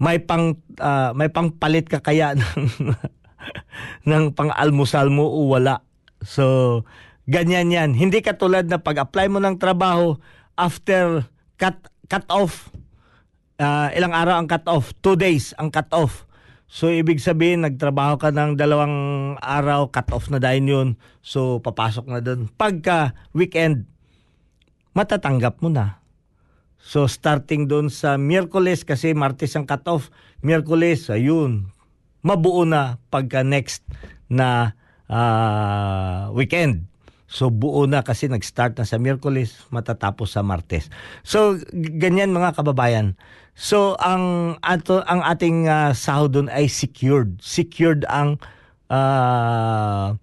[0.00, 2.66] May pang ah, may pangpalit ka kaya ng
[4.08, 5.84] ng pang-almusal mo o wala.
[6.24, 6.82] So,
[7.28, 7.92] ganyan yan.
[7.92, 10.16] Hindi katulad na pag-apply mo ng trabaho
[10.56, 11.28] after
[11.60, 11.76] cut
[12.08, 12.72] cut off
[13.58, 16.26] ah, ilang araw ang cut off, two days ang cut off.
[16.66, 18.96] So ibig sabihin nagtrabaho ka ng dalawang
[19.38, 20.88] araw, cut off na dahil yun.
[21.22, 22.50] So papasok na doon.
[22.50, 23.86] Pagka weekend,
[24.96, 26.02] matatanggap mo na.
[26.84, 30.12] So starting doon sa Miyerkules kasi Martes ang cut off,
[30.44, 31.72] Miyerkules ayun.
[32.20, 33.88] Mabuo na pagka next
[34.28, 34.76] na
[35.08, 36.84] ah, weekend.
[37.24, 40.92] So buo na kasi nag-start na sa Miyerkules, matatapos sa Martes.
[41.24, 43.16] So ganyan mga kababayan.
[43.56, 47.40] So ang ato ang ating ah, sahod doon ay secured.
[47.40, 48.36] Secured ang
[48.92, 50.20] ah,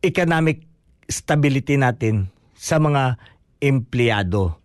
[0.00, 0.64] economic
[1.12, 3.20] stability natin sa mga
[3.60, 4.56] empleyado.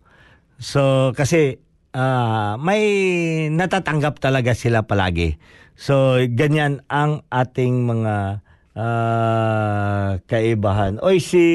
[0.58, 1.58] So kasi
[1.94, 2.82] ah, may
[3.50, 5.38] natatanggap talaga sila palagi.
[5.74, 8.44] So ganyan ang ating mga
[8.78, 11.02] ah, kaibahan.
[11.02, 11.46] Oy si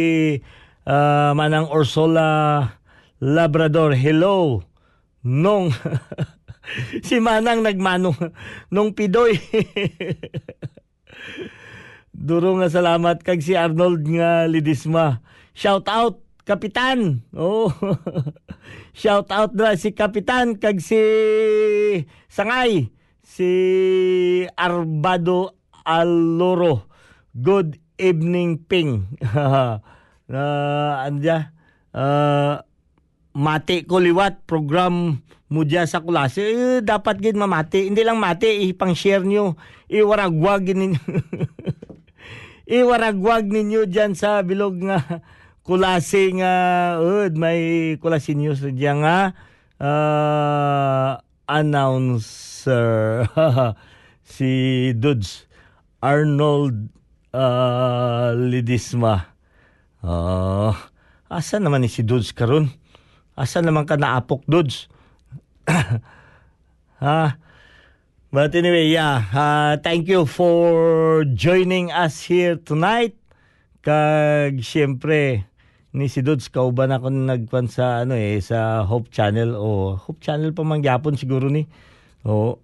[0.88, 2.80] ah, Manang Orsola
[3.20, 4.64] Labrador, hello.
[5.28, 5.76] Nung
[7.08, 8.32] si Manang nagmanong
[8.72, 9.36] nung pidoy.
[12.20, 15.24] Duro nga salamat kag si Arnold nga Lidisma.
[15.56, 17.22] Shout out Kapitan.
[17.38, 17.70] Oh.
[18.98, 20.98] Shout out na si Kapitan kag si
[22.26, 22.90] Sangay.
[23.22, 23.50] Si
[24.58, 25.54] Arbado
[25.86, 26.90] Aloro.
[27.38, 29.14] Good evening ping.
[30.30, 30.44] na
[31.02, 31.58] anja
[31.98, 32.62] uh,
[33.34, 38.70] mati ko liwat program mo dyan sa klase eh, dapat gid mamati hindi lang mati
[38.70, 39.58] ipang share nyo
[39.90, 41.02] iwaragwag ninyo
[42.78, 45.26] iwaragwag ninyo dyan sa bilog nga
[45.70, 46.54] kulase nga
[46.98, 49.38] ud may kulase sa dyan nga
[49.78, 53.30] ah, announcer
[54.34, 54.50] si
[54.98, 55.46] Dudes
[56.02, 56.90] Arnold
[57.38, 59.30] ah, Lidisma
[60.00, 60.88] Ah,
[61.28, 62.72] asa naman ni si Dudes karon?
[63.36, 64.88] Asa naman ka naapok Dudes?
[67.04, 67.36] ha?
[68.32, 69.28] But anyway, yeah.
[69.34, 73.18] Uh, thank you for joining us here tonight.
[73.84, 75.49] Kag siyempre,
[75.94, 80.54] ni si Dudes, kauban ako nagpan sa ano eh, sa Hope Channel o Hope Channel
[80.54, 81.66] pa man gyapon siguro ni.
[82.30, 82.62] Oo.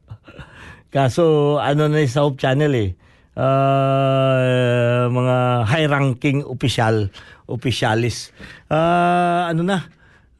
[0.94, 2.90] Kaso ano na sa Hope Channel eh.
[3.38, 7.14] Ah, mga high-ranking official,
[7.46, 8.34] officialis.
[8.66, 9.86] Ah, ano na?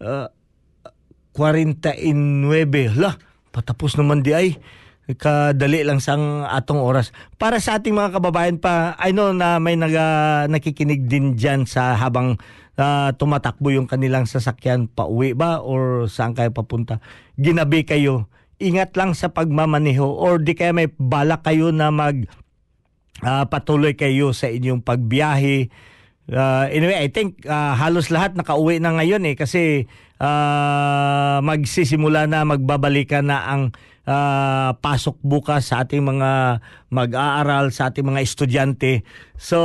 [0.03, 0.29] Ah,
[1.39, 2.91] 49.
[2.91, 3.15] Hala,
[3.55, 4.59] patapos naman di ay.
[5.17, 7.15] Kadali lang sang atong oras.
[7.41, 11.97] Para sa ating mga kababayan pa, I know na may naga, nakikinig din dyan sa
[11.97, 12.39] habang
[12.79, 17.03] ah, tumatakbo yung kanilang sasakyan pauwi ba or saan kayo papunta.
[17.41, 18.31] Ginabi kayo.
[18.61, 22.29] Ingat lang sa pagmamaneho or di kaya may balak kayo na mag
[23.25, 25.73] ah, patuloy kayo sa inyong pagbiyahe.
[26.31, 29.91] Uh, anyway, I think ah, halos lahat nakauwi na ngayon eh kasi
[30.23, 33.75] ah, magsisimula na magbabalikan na ang
[34.09, 39.05] ah, pasok bukas sa ating mga mag-aaral, sa ating mga estudyante.
[39.37, 39.59] So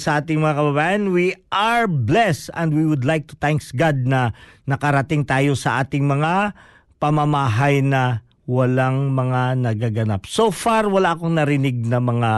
[0.00, 4.34] sa ating mga kababayan, we are blessed and we would like to thanks God na
[4.66, 6.56] nakarating tayo sa ating mga
[6.98, 10.24] pamamahay na walang mga nagaganap.
[10.30, 12.32] So far, wala akong narinig na mga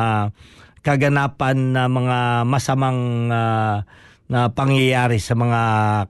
[0.80, 3.84] kaganapan na mga masamang ah,
[4.28, 5.60] na pangyayari sa mga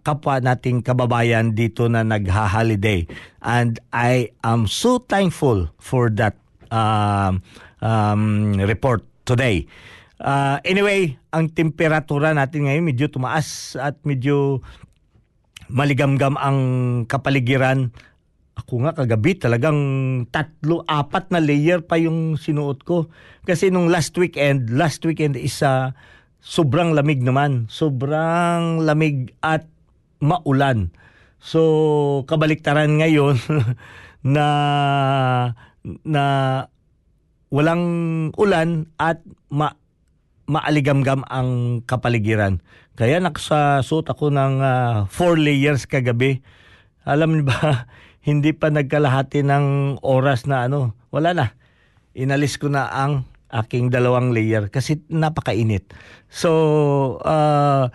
[0.02, 3.06] kapwa nating kababayan dito na nagha-holiday.
[3.38, 6.34] And I am so thankful for that
[6.74, 7.46] um,
[7.78, 9.70] um, report today.
[10.18, 14.66] Ah, anyway, ang temperatura natin ngayon medyo tumaas at medyo
[15.70, 16.58] maligamgam ang
[17.06, 17.94] kapaligiran.
[18.58, 19.78] Ako nga kagabi talagang
[20.34, 23.06] tatlo, apat na layer pa yung sinuot ko.
[23.46, 25.94] Kasi nung last weekend, last weekend is ah,
[26.42, 27.66] sobrang lamig naman.
[27.70, 29.66] Sobrang lamig at
[30.18, 30.90] maulan.
[31.38, 33.38] So, kabaliktaran ngayon
[34.34, 34.46] na
[36.04, 36.24] na
[37.48, 37.84] walang
[38.36, 39.72] ulan at ma
[40.48, 42.64] maaligamgam ang kapaligiran.
[42.96, 46.40] Kaya nakasuot ako ng ah, four layers kagabi.
[47.04, 47.86] Alam niyo ba,
[48.28, 49.64] hindi pa nagkalahati ng
[50.02, 51.46] oras na ano, wala na.
[52.16, 55.92] Inalis ko na ang aking dalawang layer kasi napakainit.
[56.28, 57.88] So, ah,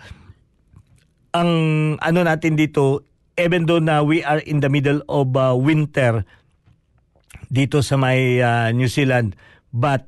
[1.34, 1.50] ang
[1.98, 3.02] ano natin dito,
[3.34, 6.22] even though na we are in the middle of uh, winter
[7.50, 9.34] dito sa may uh, New Zealand,
[9.74, 10.06] but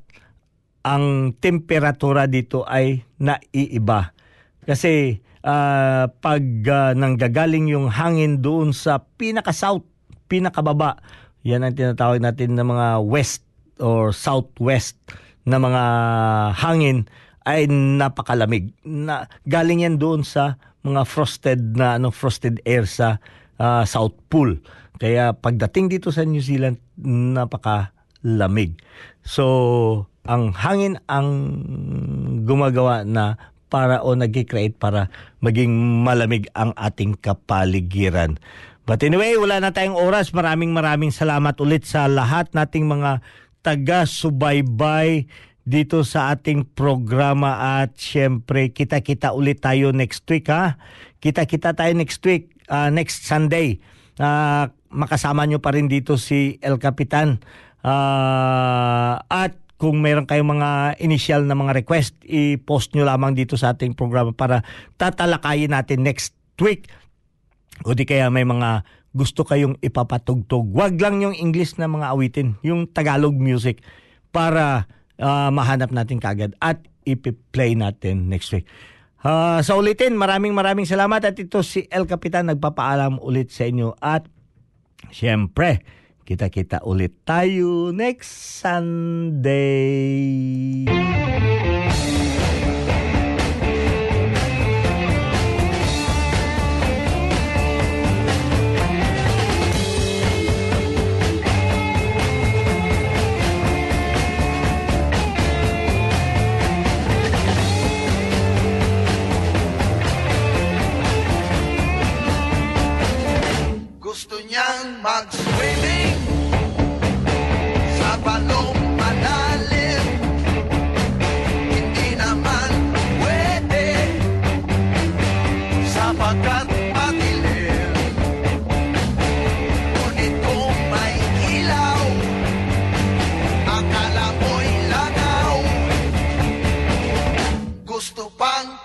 [0.87, 4.15] ang temperatura dito ay naiiba.
[4.63, 9.83] Kasi uh, pag uh, nanggagaling yung hangin doon sa pinaka-south,
[10.31, 11.03] pinakababa,
[11.43, 13.43] yan ang tinatawag natin na mga west
[13.83, 14.99] or southwest
[15.47, 15.85] na mga
[16.59, 17.07] hangin
[17.47, 18.75] ay napakalamig.
[18.83, 23.23] Na galing yan doon sa mga frosted na ano frosted air sa
[23.63, 24.59] ah, South Pole.
[24.99, 28.77] Kaya pagdating dito sa New Zealand napakalamig.
[29.23, 29.45] So
[30.27, 31.31] ang hangin ang
[32.43, 35.11] gumagawa na para o nag-create para
[35.43, 38.39] maging malamig ang ating kapaligiran.
[38.87, 40.31] But anyway, wala na tayong oras.
[40.31, 43.19] Maraming maraming salamat ulit sa lahat nating mga
[43.67, 45.27] taga-subaybay
[45.67, 50.79] dito sa ating programa at syempre kita-kita ulit tayo next week ha.
[51.19, 53.83] Kita-kita tayo next week, ah, next Sunday.
[54.23, 57.43] Ah, makasama nyo pa rin dito si El Capitan.
[57.83, 63.75] Ah, at kung meron kayong mga initial na mga request, i-post nyo lamang dito sa
[63.75, 64.63] ating programa para
[64.97, 66.87] tatalakayin natin next week.
[67.85, 68.87] O di kaya may mga
[69.17, 70.69] gusto kayong ipapatugtog.
[70.77, 73.81] Wag lang yung English na mga awitin, yung Tagalog music
[74.29, 74.85] para
[75.17, 78.69] ah, mahanap natin kagad at ipi-play natin next week.
[79.25, 83.97] Ah, sa ulitin, maraming maraming salamat at ito si El Capitan nagpapaalam ulit sa inyo
[83.99, 84.29] at
[85.11, 85.83] Siyempre,
[86.27, 89.63] kita-kita ulit tayo next Sunday.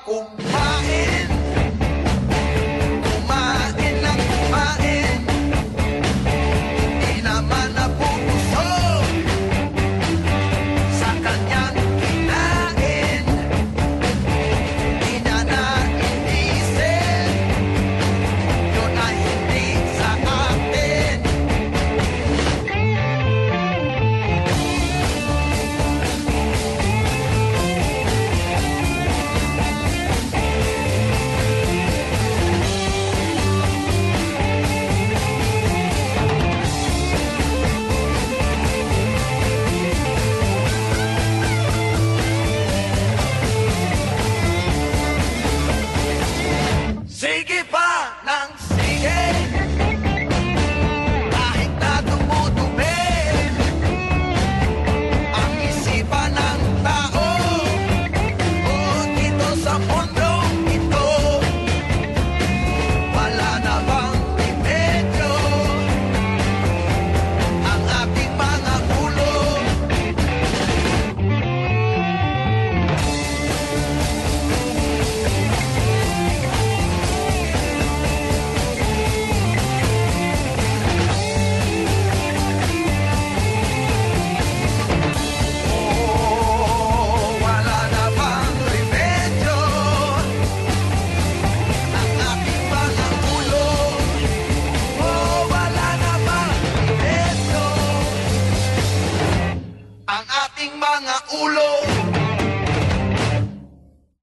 [0.06, 1.31] kumain.